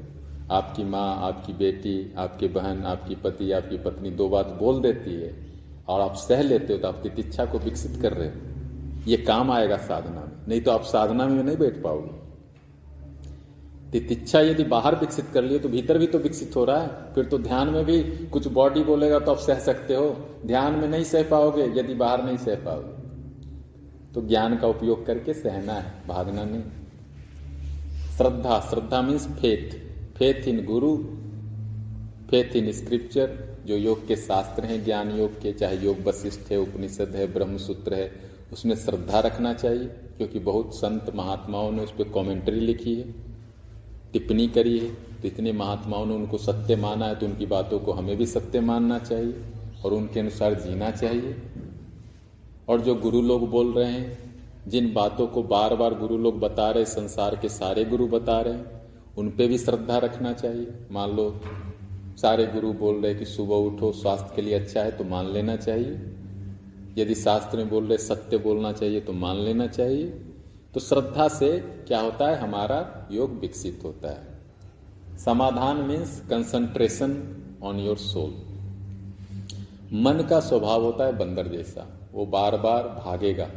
आपकी 0.51 0.83
माँ, 0.83 1.17
आपकी 1.21 1.53
बेटी, 1.53 2.13
आपकी 2.17 2.47
बहन, 2.47 2.83
आपकी 2.83 3.15
पति, 3.15 3.51
आपकी 3.51 3.77
पत्नी 3.77 4.09
दो 4.09 4.29
बात 4.29 4.45
बोल 4.45 4.81
देती 4.81 5.13
है 5.13 5.35
और 5.87 6.01
आप 6.01 6.15
सह 6.15 6.41
लेते 6.41 6.73
हो 6.73 6.79
तो 6.79 6.87
आप 6.87 6.99
तितिच्छा 7.03 7.45
को 7.45 7.59
विकसित 7.59 8.01
कर 8.01 8.13
रहे 8.13 8.27
हो। 8.27 9.03
ये 9.07 9.17
काम 9.17 9.51
आएगा 9.51 9.77
साधना 9.77 10.21
में। 10.21 10.47
नहीं 10.47 10.61
तो 10.61 10.71
आप 10.71 10.83
साधना 10.83 11.27
में 11.27 11.43
नहीं 11.43 11.57
बैठ 11.57 11.81
पाओगे। 11.83 12.24
तितिच्छा 13.95 14.39
यदि 14.41 14.63
बाहर 14.65 14.95
विकसित 14.95 15.25
कर 15.33 15.43
लिए 15.43 15.59
तो 15.59 15.69
भीतर 15.69 15.97
भी 15.97 16.07
तो 16.07 16.19
विकसित 16.19 16.55
हो 16.55 16.63
रहा 16.65 16.79
है। 16.79 17.13
फिर 17.13 17.25
तो 17.25 17.37
ध्यान 17.37 17.69
में 17.69 17.85
भी 17.85 18.01
कुछ 18.27 18.47
बॉडी 18.47 18.83
बोलेगा 18.83 19.19
तो 19.19 19.31
आप 19.31 19.37
सह 19.37 19.59
सकते 19.61 19.95
हो। 19.95 20.09
ध्यान 20.45 20.73
में 20.73 20.87
नहीं 20.87 21.03
सह 21.03 21.23
पाओगे, 21.23 21.63
यदि 21.79 21.93
बाहर 21.93 22.23
नहीं 22.23 22.37
सह 22.37 22.55
पाओगे। 22.55 24.13
तो 24.13 24.21
ज्ञान 24.21 24.55
का 24.57 24.67
उपयोग 24.67 25.05
करके 25.05 25.33
सहना 25.33 25.73
है, 25.73 25.93
भागना 26.07 26.43
नहीं। 26.43 26.63
श्रद्धा 28.17 28.59
श्रद्धा 28.69 29.01
means 29.01 29.27
faith 29.27 29.77
faith 30.15 30.47
in 30.47 30.63
guru 30.65 30.95
faith 32.29 32.55
in 32.55 32.71
scripture 32.71 33.37
जो 33.67 33.75
योग 33.75 34.07
के 34.07 34.15
शास्त्र 34.15 34.63
हैं, 34.63 34.83
ज्ञान 34.85 35.11
योग 35.11 35.41
के, 35.41 35.51
चाहे 35.53 35.77
योग 35.77 36.07
वशिष्ठ 36.07 36.51
है, 36.51 36.57
उपनिषद 36.57 37.15
है, 37.15 37.33
ब्रह्मसूत्र 37.33 37.93
है, 37.93 38.11
उसमें 38.53 38.75
श्रद्धा 38.75 39.19
रखना 39.19 39.53
चाहिए, 39.53 39.85
क्योंकि 40.17 40.39
बहुत 40.39 40.75
संत 40.75 41.11
महात्माओं 41.15 41.71
ने 41.71 41.83
उस 41.83 41.91
पर 41.91 42.09
कॉमेंट्री 42.09 42.59
लिखी 42.59 42.95
है। 42.95 43.24
टिप्पणी 44.15 44.47
करी 44.47 44.77
है 44.79 44.89
तो 45.21 45.27
इतने 45.27 45.51
महात्माओं 45.51 46.05
ने 46.05 46.15
उनको 46.15 46.37
सत्य 46.37 46.75
माना 46.75 47.05
है 47.05 47.15
तो 47.15 47.25
उनकी 47.25 47.45
बातों 47.45 47.79
को 47.79 47.91
हमें 47.91 48.15
भी 48.17 48.25
सत्य 48.25 48.59
मानना 48.59 48.99
चाहिए 48.99 49.33
और 49.85 49.93
उनके 49.93 50.19
अनुसार 50.19 50.53
जीना 50.53 50.91
चाहिए। 50.91 51.35
और 52.69 52.81
जो 52.81 52.95
गुरु 52.95 53.21
लोग 53.21 53.49
बोल 53.49 53.73
रहे 53.73 53.91
हैं, 53.91 54.17
जिन 54.67 54.93
बातों 54.93 55.27
को 55.27 55.43
बार 55.43 55.75
बार 55.75 55.93
गुरु 55.93 56.17
लोग 56.17 56.39
बता 56.39 56.69
रहे 56.71 56.85
संसार 56.85 57.35
के 57.35 57.49
सारे 57.49 57.85
गुरु 57.85 58.07
बता 58.07 58.39
रहे 58.41 58.53
हैं, 58.53 58.81
उन 59.17 59.29
पे 59.29 59.47
भी 59.47 59.57
श्रद्धा 59.57 59.97
रखना 59.97 60.33
चाहिए। 60.33 60.67
मान 60.91 61.15
लो, 61.15 61.41
सारे 62.21 62.45
गुरु 62.45 62.73
बोल 62.73 63.01
रहे 63.01 63.15
कि 63.15 63.25
सुबह 63.25 63.55
उठो, 63.55 63.91
स्वास्थ्य 63.91 64.33
के 64.35 64.41
लिए 64.41 64.53
अच्छा 64.53 64.83
है 64.83 64.91
तो 64.91 65.03
मान 65.03 65.31
लेना 65.31 65.55
चाहिए। 65.55 66.15
यदि 66.97 67.15
शास्त्र 67.15 67.57
में 67.57 67.69
बोल 67.69 67.85
रहे 67.85 67.97
सत्य 67.97 68.37
बोलना 68.37 68.71
चाहिए 68.71 68.99
तो 68.99 69.13
मान 69.13 69.37
लेना 69.37 69.67
चाहिए। 69.67 70.24
तो 70.75 70.81
श्रद्धा 70.81 71.27
से 71.27 71.59
क्या 71.59 71.99
होता 71.99 72.27
है? 72.27 72.35
हमारा 72.35 73.07
योग 73.11 73.39
विकसित 73.39 73.81
होता 73.83 74.09
है। 74.09 74.27
समाधान 75.17 75.77
means 75.77 76.23
concentration 76.29 77.37
on 77.63 77.79
your 77.79 77.97
soul 77.97 78.33
मन 79.93 80.27
का 80.29 80.39
स्वभाव 80.39 80.83
होता 80.83 81.05
है 81.05 81.17
बंदर 81.17 81.47
जैसा। 81.47 81.99
वो 82.13 82.25
बार 82.25 82.57
बार 82.57 82.83
भागेगा। 83.05 83.47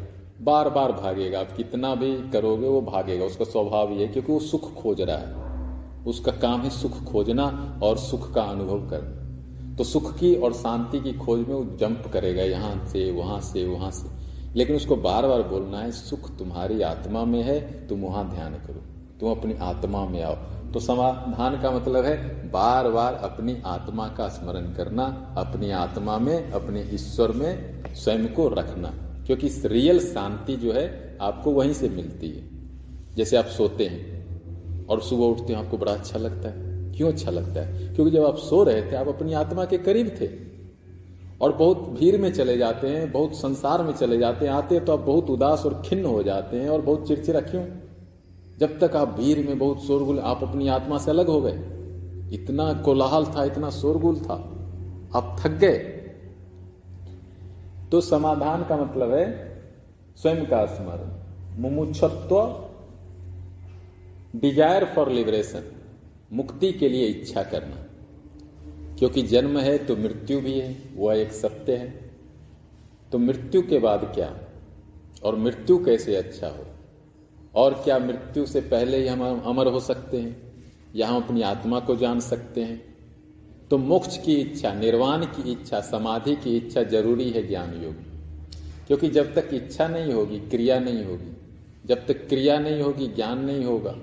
बार 0.40 0.68
बार 0.68 0.92
भागेगा। 0.92 1.40
आप 1.40 1.52
कितना 1.56 1.94
भी 1.94 2.30
करोगे, 2.30 2.68
वो 2.68 2.80
भागेगा। 2.80 3.24
उसका 3.24 3.44
स्वभाव 3.44 3.92
ये 3.92 4.08
क्योंकि 4.08 4.32
वो 4.32 4.40
सुख 4.40 4.74
खोज 4.74 5.00
रहा 5.00 5.16
है। 5.16 5.34
उसका 6.04 6.32
काम 6.32 6.60
है 6.60 6.70
सुख 6.70 7.04
खोजना 7.04 7.80
और 7.82 7.98
सुख 7.98 8.34
का 8.34 8.42
अनुभव 8.42 8.90
करना। 8.90 9.76
तो 9.76 9.84
सुख 9.84 10.18
की 10.18 10.34
और 10.34 10.52
शांति 10.52 11.00
की 11.00 11.12
खोज 11.12 11.48
में 11.48 11.54
वो 11.54 11.76
जंप 11.76 12.10
करेगा। 12.12 12.42
यहाँ 12.42 12.86
से, 12.86 13.10
वहाँ 13.10 13.40
से 13.40 13.66
वहाँ 13.66 13.90
से। 13.90 14.27
लेकिन 14.58 14.76
उसको 14.76 14.96
बार 14.96 15.26
बार 15.26 15.42
बोलना 15.42 15.78
है, 15.78 15.92
सुख 15.92 16.38
तुम्हारी 16.38 16.82
आत्मा 16.82 17.24
में 17.24 17.42
है, 17.42 17.88
तुम 17.88 18.00
वहाँ 18.00 18.30
ध्यान 18.30 18.52
करो। 18.52 18.82
तुम 19.20 19.30
अपनी 19.30 19.54
आत्मा 19.60 20.06
में 20.06 20.22
आओ। 20.22 20.34
तो 20.72 20.80
समाधान 20.80 21.62
का 21.62 21.70
मतलब 21.70 22.04
है 22.04 22.50
बार 22.50 22.90
बार 22.90 23.14
अपनी 23.14 23.62
आत्मा 23.66 24.08
का 24.08 24.28
स्मरण 24.28 24.74
करना, 24.74 25.34
अपनी 25.38 25.70
आत्मा 25.70 26.18
में, 26.18 26.50
अपने 26.50 26.82
ईश्वर 26.82 27.32
में 27.32 27.82
स्वयं 27.94 28.34
को 28.34 28.48
रखना। 28.48 28.88
क्योंकि 29.26 29.48
रियल 29.64 30.00
शांति 30.00 30.56
जो 30.56 30.72
है, 30.72 31.18
आपको 31.20 31.50
वहीं 31.50 31.72
से 31.72 31.88
मिलती 31.88 32.28
है। 32.28 32.48
जैसे 33.16 33.36
आप 33.36 33.44
सोते 33.44 33.86
हैं, 33.86 34.18
और 34.86 35.02
सुबह 35.02 35.24
उठते 35.24 35.52
हैं, 35.52 35.64
आपको 35.64 35.78
बड़ा 35.78 35.92
अच्छा 35.92 36.18
लगता 36.18 36.48
है। 36.48 36.68
क्यों 36.92 37.12
अच्छा 37.12 37.30
लगता 37.30 37.60
है? 37.60 37.94
क्योंकि 37.94 38.12
जब 38.12 38.24
आप 38.24 38.36
सो 38.36 38.62
रहे 38.62 38.82
थे, 38.82 38.96
आप 38.96 39.08
अपनी 39.08 39.32
आत्मा 39.32 39.64
के 39.64 39.78
करीब 39.78 40.16
थे। 40.20 40.47
और 41.40 41.52
बहुत 41.52 41.78
भीड़ 41.78 42.16
में 42.16 42.32
चले 42.32 42.56
जाते 42.58 42.88
हैं, 42.88 43.12
बहुत 43.12 43.34
संसार 43.34 43.82
में 43.82 43.92
चले 43.92 44.18
जाते 44.18 44.46
हैं, 44.46 44.52
आते 44.52 44.80
तो 44.80 44.92
आप 44.92 44.98
बहुत 44.98 45.30
उदास 45.30 45.66
और 45.66 45.82
खिन्न 45.86 46.04
हो 46.04 46.22
जाते 46.22 46.56
हैं 46.56 46.68
और 46.68 46.80
बहुत 46.80 47.08
चिड़चिड़ा 47.08 47.40
क्यों? 47.40 47.64
जब 48.58 48.78
तक 48.78 48.96
आप 48.96 49.08
भीड़ 49.08 49.46
में 49.46 49.58
बहुत 49.58 49.84
शोरगुल, 49.84 50.18
आप 50.18 50.42
अपनी 50.42 50.68
आत्मा 50.68 50.98
से 50.98 51.10
अलग 51.10 51.26
हो 51.26 51.40
गए। 51.40 51.58
इतना 52.34 52.72
कोलाहल 52.72 53.24
था, 53.24 53.44
इतना 53.44 53.70
शोरगुल 53.70 54.16
था। 54.16 54.34
आप 55.14 55.36
थक 55.40 55.50
गए। 55.50 55.78
तो 57.92 58.00
समाधान 58.00 58.64
का 58.64 58.76
मतलब 58.76 59.14
है 59.14 59.48
स्वयं 60.16 60.46
का 60.46 60.66
स्मरण। 60.66 61.18
मुमुक्षत्व 61.62 62.64
डिज़ायर 64.36 64.84
फॉर 64.84 65.10
लिबरेशन 65.10 65.62
मुक्ति 66.32 66.72
के 66.72 66.88
लिए 66.88 67.06
इच्छा 67.06 67.42
करना। 67.42 67.87
क्योंकि 68.98 69.22
जन्म 69.22 69.58
है 69.58 69.78
तो 69.78 69.96
मृत्यु 69.96 70.40
भी 70.40 70.58
है, 70.58 70.82
वह 70.96 71.14
एक 71.14 71.32
सत्य 71.32 71.76
है। 71.76 72.10
तो 73.12 73.18
मृत्यु 73.18 73.62
के 73.62 73.78
बाद 73.78 74.12
क्या? 74.14 74.38
और 75.24 75.36
मृत्यु 75.36 75.84
कैसे 75.84 76.16
अच्छा 76.16 76.48
हो? 76.48 76.66
और 77.54 77.74
क्या 77.74 77.98
मृत्यु 77.98 78.46
से 78.46 78.60
पहले 78.60 78.96
ही 78.96 79.08
हम 79.08 79.40
अमर 79.40 79.66
हो 79.66 79.80
सकते 79.80 80.16
हैं? 80.16 80.52
या 80.96 81.08
हम 81.08 81.22
अपनी 81.22 81.42
आत्मा 81.42 81.80
को 81.80 81.96
जान 81.96 82.20
सकते 82.20 82.60
हैं। 82.60 82.96
तो 83.70 83.78
मोक्ष 83.78 84.18
की 84.18 84.34
इच्छा, 84.34 84.72
निर्वाण 84.72 85.24
की 85.24 85.52
इच्छा, 85.52 85.80
समाधि 85.80 86.36
की 86.36 86.56
इच्छा 86.56 86.82
ज़रूरी 86.82 87.30
है 87.30 87.48
ज्ञान 87.48 87.82
योग। 87.84 87.94
क्योंकि 88.86 89.08
जब 89.08 89.34
तक 89.34 89.50
इच्छा 89.52 89.88
नहीं 89.88 90.12
होगी, 90.12 90.38
क्रिया 90.38 90.78
नहीं 90.78 91.04
होगी, 91.04 91.36
जब 91.86 92.06
तक 92.06 92.28
क्रिया 92.28 92.58
नहीं 92.58 92.82
होगी, 92.82 93.06
ज्ञान 93.06 93.44
नहीं 93.44 93.64
होगा। 93.64 93.98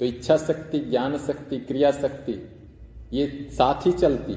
तो 0.00 0.04
इच्छा 0.04 0.36
शक्ति, 0.36 0.78
ज्ञान 0.78 1.18
शक्ति, 1.18 1.58
क्रिया 1.58 1.90
शक्ति 1.90 2.53
ये 3.12 3.48
साथ 3.52 3.86
ही 3.86 3.92
चलती 3.92 4.34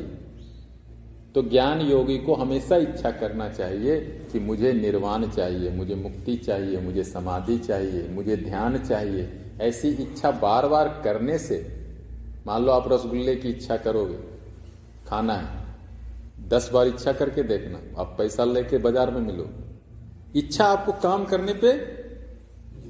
तो 1.36 1.42
ज्ञान 1.42 1.82
योगी 1.82 2.18
को 2.18 2.36
हमेशा 2.36 2.76
इच्छा 2.78 3.10
करना 3.12 3.48
चाहिए 3.50 4.00
कि 4.32 4.40
मुझे 4.40 4.72
निर्वाण 4.74 5.28
चाहिए, 5.28 5.70
मुझे 5.70 5.96
मुक्ति 5.96 6.36
चाहिए, 6.36 6.80
मुझे 6.80 7.04
समाधि 7.04 7.58
चाहिए, 7.58 8.08
मुझे 8.10 8.38
ध्यान 8.38 8.78
चाहिए। 8.80 9.30
ऐसी 9.62 9.90
इच्छा 9.90 10.32
बार 10.32 10.68
बार 10.68 10.88
करने 11.04 11.38
से, 11.38 11.58
मान 12.48 12.64
लो 12.64 12.72
आप 12.72 12.92
रसगुल्ले 12.92 13.36
की 13.36 13.50
इच्छा 13.50 13.78
करोगे, 13.78 14.18
खाना 15.08 15.34
है, 15.34 15.66
दस 16.50 16.70
बार 16.74 16.88
इच्छा 16.88 17.14
करके 17.14 17.44
देखना, 17.44 17.82
आप 18.02 18.16
पैसा 18.18 18.44
लेके 18.46 18.78
बाज़ार 18.78 19.12
में 19.12 19.22
मिलो। 19.22 19.50
इच्छा 20.36 20.66
आपको 20.66 20.92
काम 21.02 21.26
करने 21.26 21.54
पे 21.54 21.76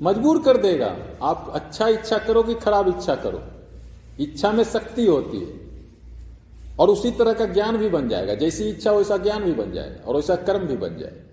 मजबूर 0.02 0.42
कर 0.44 0.58
देगा। 0.58 0.96
आप 1.24 1.52
अच्छा 1.54 1.88
इच्छा 1.88 2.18
करो 2.18 2.44
कि 2.44 2.54
खराब 2.56 2.88
इच्छा 2.88 3.16
करो। 3.16 3.42
इच्छा 4.20 4.52
में 4.52 4.64
शक्ति 4.64 5.06
होती 5.06 5.40
है। 5.40 5.67
और 6.80 6.90
उसी 6.90 7.12
तरह 7.12 7.34
का 7.34 7.46
ज्ञान 7.46 7.78
भी 7.78 7.90
बन 7.90 8.10
जाएगा। 8.10 8.36
जैसी 8.36 8.70
इच्छा 8.70 8.92
वैसा 8.92 9.18
ज्ञान 9.18 9.44
भी 9.44 9.54
बन 9.54 9.72
जाएगा 9.72 10.04
और 10.04 10.16
वैसा 10.16 10.36
कर्म 10.36 10.68
भी 10.68 10.78
बन 10.78 10.98
जाएगा। 10.98 11.24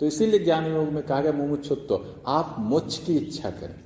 तो 0.00 0.06
इसीलिए 0.06 0.38
ज्ञान 0.38 0.66
योग 0.66 0.88
में 0.88 1.02
कहा 1.02 1.20
गया, 1.20 1.32
मुमुक्षुत्व, 1.32 2.06
आप 2.26 2.56
मोक्ष 2.58 2.98
की 2.98 3.16
इच्छा 3.16 3.50
करें। 3.50 3.80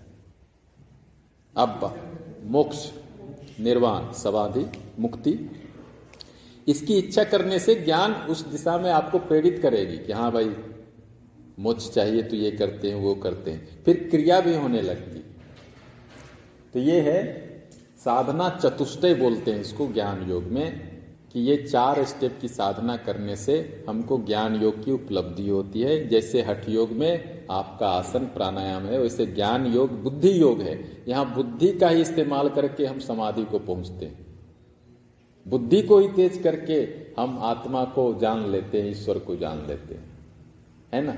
अब 1.57 2.41
मोक्ष, 2.45 2.91
निर्वाण, 3.61 4.13
समाधि, 4.13 4.67
मुक्ति। 4.99 5.39
इसकी 6.69 6.99
इच्छा 6.99 7.25
करने 7.25 7.59
से 7.59 7.75
ज्ञान 7.75 8.13
उस 8.31 8.47
दिशा 8.47 8.77
में 8.79 8.91
आपको 8.91 9.19
प्रेरित 9.19 9.59
करेगी 9.59 9.97
कि 9.99 10.13
हाँ 10.13 10.31
भाई, 10.33 10.51
मोक्ष 11.59 11.91
चाहिए 11.91 12.23
तो 12.23 12.37
ये 12.37 12.51
करते 12.51 12.89
हैं, 12.89 12.95
वो 12.97 13.15
करते 13.15 13.51
हैं। 13.51 13.83
फिर 13.85 14.09
क्रिया 14.11 14.41
भी 14.41 14.55
होने 14.57 14.83
लगती 14.83 15.19
तो 16.75 16.79
ये 16.79 17.01
है 17.01 17.50
साधना 18.05 18.49
चतुष्टय 18.49 19.15
बोलते 19.15 19.51
हैं 19.51 19.61
इसको 19.61 19.87
ज्ञान 19.87 20.31
योग 20.31 20.45
में, 20.45 20.91
कि 21.33 21.41
ये 21.41 21.57
चार 21.57 22.05
स्टेप 22.05 22.39
की 22.41 22.49
साधना 22.49 22.97
करने 22.97 23.37
से 23.37 23.85
हमको 23.89 24.19
ज्ञान 24.19 24.63
योग 24.63 24.85
की 24.85 24.93
उपलब्धि 24.93 25.49
होती 25.49 25.81
है। 25.81 26.09
जैसे 26.09 26.43
हठ 26.43 26.69
योग 26.69 26.91
में 26.91 27.45
आपका 27.51 27.89
आसन 27.89 28.19
प्राणायाम 28.19 28.83
है, 28.83 28.99
वैसे 28.99 29.27
ज्ञान 29.27 29.67
योग, 29.67 30.03
बुद्धि 30.03 30.41
योग 30.41 30.61
है। 30.61 31.03
यहाँ 31.09 31.35
बुद्धि 31.35 31.73
का 31.73 31.89
ही 31.89 32.03
इस्तेमाल 32.03 32.49
करके 32.49 32.87
हम 32.87 32.99
समाधि 32.99 33.45
को 33.45 33.59
पहुँचते 33.59 34.07
हैं। 34.07 34.27
बुद्धि 35.49 35.83
को 35.83 35.99
ही 35.99 36.09
तेज 36.09 36.39
करके 36.39 36.89
हम 37.23 37.39
आत्मा 37.43 37.85
को 37.85 38.19
जान 38.21 38.51
लेते 38.51 38.83
हैं, 38.83 38.91
ईश्वर 38.91 39.19
को 39.19 39.37
जान 39.37 39.67
लेते 39.69 39.95
हैं। 39.95 40.05
है 40.95 41.03
ना? 41.03 41.17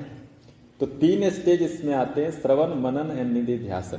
तो 0.80 0.86
तीन 0.86 1.30
स्टेज 1.30 1.62
इसमें 1.62 1.94
आते 1.94 2.24
हैं, 2.24 2.30
श्रवण, 2.30 2.80
मनन 2.80 3.18
एंड 3.18 3.32
निधि 3.32 3.58
ध्यासन 3.58 3.98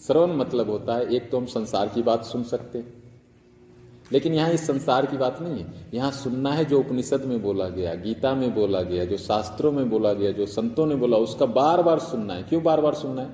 श्रवण 0.00 0.36
मतलब 0.36 0.70
होता 0.70 0.94
है, 0.94 1.14
एक 1.14 1.30
तो 1.30 1.38
हम 1.38 1.46
संसार 1.46 1.88
की 1.88 2.02
बात 2.02 2.24
सुन 2.24 2.42
सकते 2.42 2.78
हैं। 2.78 2.92
लेकिन 4.12 4.34
यहाँ 4.34 4.50
इस 4.50 4.66
संसार 4.66 5.06
की 5.06 5.16
बात 5.16 5.40
नहीं 5.42 5.64
है। 5.64 5.86
यहाँ 5.94 6.10
सुनना 6.10 6.52
है 6.52 6.64
जो 6.64 6.78
उपनिषद 6.80 7.24
में 7.24 7.42
बोला 7.42 7.68
गया, 7.68 7.94
गीता 7.94 8.34
में 8.34 8.54
बोला 8.54 8.82
गया, 8.82 9.04
जो 9.04 9.16
शास्त्रों 9.16 9.72
में 9.72 9.88
बोला 9.90 10.12
गया, 10.12 10.30
जो 10.30 10.46
संतों 10.46 10.86
ने 10.86 10.94
बोला, 10.94 11.16
उसका 11.16 11.46
बार 11.46 11.82
बार 11.82 11.98
सुनना 11.98 12.34
है। 12.34 12.42
क्यों 12.42 12.62
बार 12.62 12.80
बार 12.80 12.94
सुनना 12.94 13.22
है? 13.22 13.30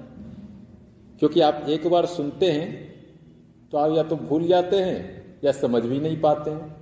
क्योंकि 1.19 1.41
आप 1.41 1.67
एक 1.69 1.87
बार 1.87 2.07
सुनते 2.07 2.51
हैं 2.51 2.93
तो 3.73 3.79
आप 3.79 3.97
या 3.97 4.03
तो 4.03 4.17
भूल 4.17 4.47
जाते 4.47 4.77
हैं, 4.77 5.37
या 5.45 5.53
समझ 5.53 5.83
भी 5.83 6.01
नहीं 6.01 6.21
पाते 6.21 6.51
हैं। 6.51 6.77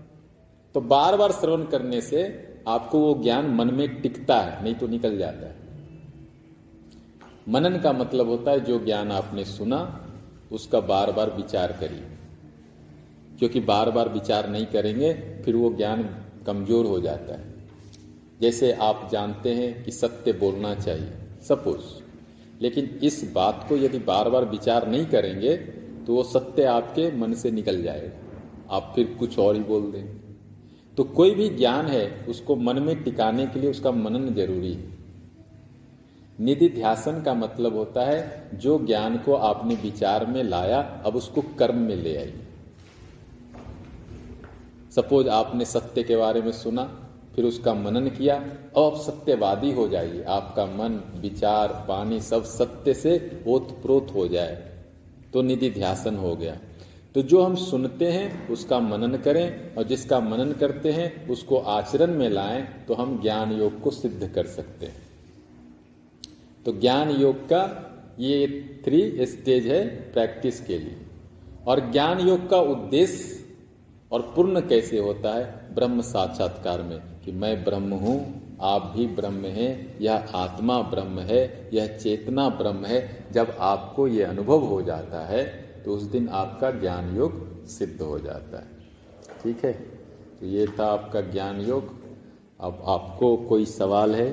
तो 0.74 0.80
बार 0.80 1.16
बार 1.16 1.32
श्रवण 1.32 1.64
करने 1.64 2.00
से 2.00 2.22
आपको 2.68 2.98
वो 2.98 3.22
ज्ञान 3.22 3.46
मन 3.46 3.74
में 3.74 4.00
टिकता 4.02 4.36
है, 4.36 4.62
नहीं 4.64 4.74
तो 4.74 4.86
निकल 4.86 5.18
जाता 5.18 5.46
है। 5.46 5.56
मनन 7.48 7.78
का 7.78 7.92
मतलब 7.92 8.28
होता 8.28 8.50
है 8.50 8.60
जो 8.60 8.84
ज्ञान 8.84 9.12
आपने 9.12 9.44
सुना, 9.44 10.06
उसका 10.52 10.80
बार 10.80 11.12
बार 11.12 11.30
विचार 11.30 11.72
करिए। 11.72 12.02
क्योंकि 13.38 13.60
बार 13.60 13.90
बार 13.90 14.08
विचार 14.08 14.48
नहीं 14.50 14.66
करेंगे, 14.66 15.12
फिर 15.44 15.56
वो 15.56 15.72
ज्ञान 15.72 16.24
कमज़ोर 16.46 16.86
हो 16.86 17.00
जाता 17.00 17.34
है। 17.34 17.54
जैसे 18.40 18.72
आप 18.72 19.08
जानते 19.12 19.54
हैं 19.54 19.84
कि 19.84 19.90
सत्य 19.90 20.32
बोलना 20.32 20.74
चाहिए, 20.74 21.12
सपोज़। 21.48 22.02
लेकिन 22.62 23.00
इस 23.02 23.32
बात 23.34 23.66
को 23.68 23.76
यदि 23.76 23.98
बार 23.98 24.30
बार 24.30 24.44
विचार 24.44 24.88
नहीं 24.88 25.06
करेंगे 25.06 25.56
तो 26.06 26.14
वो 26.14 26.22
सत्य 26.22 26.64
आपके 26.64 27.16
मन 27.16 27.34
से 27.34 27.50
निकल 27.50 27.82
जाएगा। 27.82 28.76
आप 28.76 28.92
फिर 28.94 29.16
कुछ 29.18 29.38
और 29.38 29.54
ही 29.54 29.62
बोल 29.62 29.82
देंगे। 29.82 30.12
तो 30.96 31.04
कोई 31.04 31.30
भी 31.30 31.48
ज्ञान 31.48 31.86
है, 31.86 32.26
उसको 32.28 32.56
मन 32.56 32.78
में 32.78 33.02
टिकाने 33.02 33.46
के 33.46 33.60
लिए 33.60 33.70
उसका 33.70 33.90
मनन 33.90 34.34
ज़रूरी 34.34 34.72
है। 34.72 34.99
निधि 36.40 36.68
ध्यासन 36.68 37.22
का 37.22 37.34
मतलब 37.34 37.74
होता 37.76 38.04
है, 38.04 38.50
जो 38.54 38.78
ज्ञान 38.86 39.16
को 39.18 39.34
आपने 39.34 39.74
विचार 39.74 40.26
में 40.26 40.42
लाया, 40.42 40.78
अब 41.06 41.16
उसको 41.16 41.42
कर्म 41.58 41.78
में 41.78 41.96
ले 41.96 42.16
आइए। 42.16 42.46
सपोज़ 44.94 45.28
आपने 45.28 45.64
सत्य 45.64 46.02
के 46.02 46.16
बारे 46.16 46.42
में 46.42 46.52
सुना, 46.52 46.84
फिर 47.36 47.44
उसका 47.44 47.74
मनन 47.74 48.08
किया, 48.08 48.36
अब 48.36 48.82
आप 48.84 48.96
सत्यवादी 48.96 49.72
हो 49.72 49.88
जाइए। 49.88 50.22
आपका 50.22 50.64
मन, 50.66 51.00
विचार, 51.20 51.86
वाणी 51.88 52.20
सब 52.20 52.44
सत्य 52.44 52.94
से 52.94 53.44
ओतप्रोत 53.48 54.08
हो 54.14 54.28
जाए 54.28 54.70
तो 55.32 55.42
निधि 55.42 55.70
ध्यासन 55.70 56.16
हो 56.16 56.34
गया। 56.36 56.56
तो 57.14 57.22
जो 57.22 57.42
हम 57.42 57.54
सुनते 57.54 58.10
हैं, 58.12 58.48
उसका 58.48 58.80
मनन 58.80 59.16
करें, 59.16 59.74
और 59.74 59.84
जिसका 59.84 60.20
मनन 60.20 60.52
करते 60.52 60.92
हैं, 60.92 61.28
उसको 61.28 61.58
आचरण 61.58 62.14
में 62.14 62.28
लाएँ 62.28 62.66
तो 62.88 62.94
हम 62.94 63.20
ज्ञान 63.22 63.52
योग 63.52 63.80
को 63.80 63.90
सिद्ध 63.90 64.28
कर 64.28 64.46
सकते 64.46 64.86
हैं। 64.86 65.09
तो 66.70 66.74
ज्ञान 66.78 67.10
योग 67.10 67.36
का 67.44 67.60
ये 68.18 68.46
थ्री 68.84 69.26
स्टेज 69.26 69.66
है 69.66 69.86
प्रैक्टिस 70.12 70.60
के 70.60 70.78
लिए। 70.78 70.96
और 71.66 71.80
ज्ञान 71.92 72.20
योग 72.20 72.48
का 72.50 72.56
उद्देश्य 72.56 73.44
और 74.12 74.22
पूर्ण 74.36 74.60
कैसे 74.60 74.98
होता 74.98 75.34
है? 75.34 75.74
ब्रह्म 75.74 76.00
साक्षात्कार 76.00 76.82
में 76.82 77.00
कि 77.24 77.32
मैं 77.32 77.64
ब्रह्म 77.64 77.94
हूँ, 77.94 78.18
आप 78.62 78.92
भी 78.96 79.06
ब्रह्म 79.06 79.46
हैं, 79.46 79.98
यह 80.00 80.28
आत्मा 80.34 80.80
ब्रह्म 80.82 81.18
है, 81.20 81.70
यह 81.74 81.86
चेतना 81.96 82.48
ब्रह्म 82.48 82.84
है। 82.84 83.24
जब 83.32 83.56
आपको 83.60 84.08
यह 84.08 84.28
अनुभव 84.28 84.64
हो 84.64 84.82
जाता 84.82 85.26
है 85.26 85.44
तो 85.84 85.94
उस 85.94 86.02
दिन 86.02 86.28
आपका 86.28 86.70
ज्ञान 86.70 87.16
योग 87.16 87.66
सिद्ध 87.66 88.00
हो 88.02 88.18
जाता 88.18 88.58
है। 88.58 88.66
ठीक 89.42 89.64
है? 89.64 89.72
तो 90.40 90.46
ये 90.46 90.66
था 90.66 90.86
आपका 90.86 91.20
ज्ञान 91.20 91.60
योग। 91.60 91.90
अब 92.60 92.82
आपको 92.86 93.36
कोई 93.36 93.64
सवाल 93.64 94.14
है? 94.14 94.30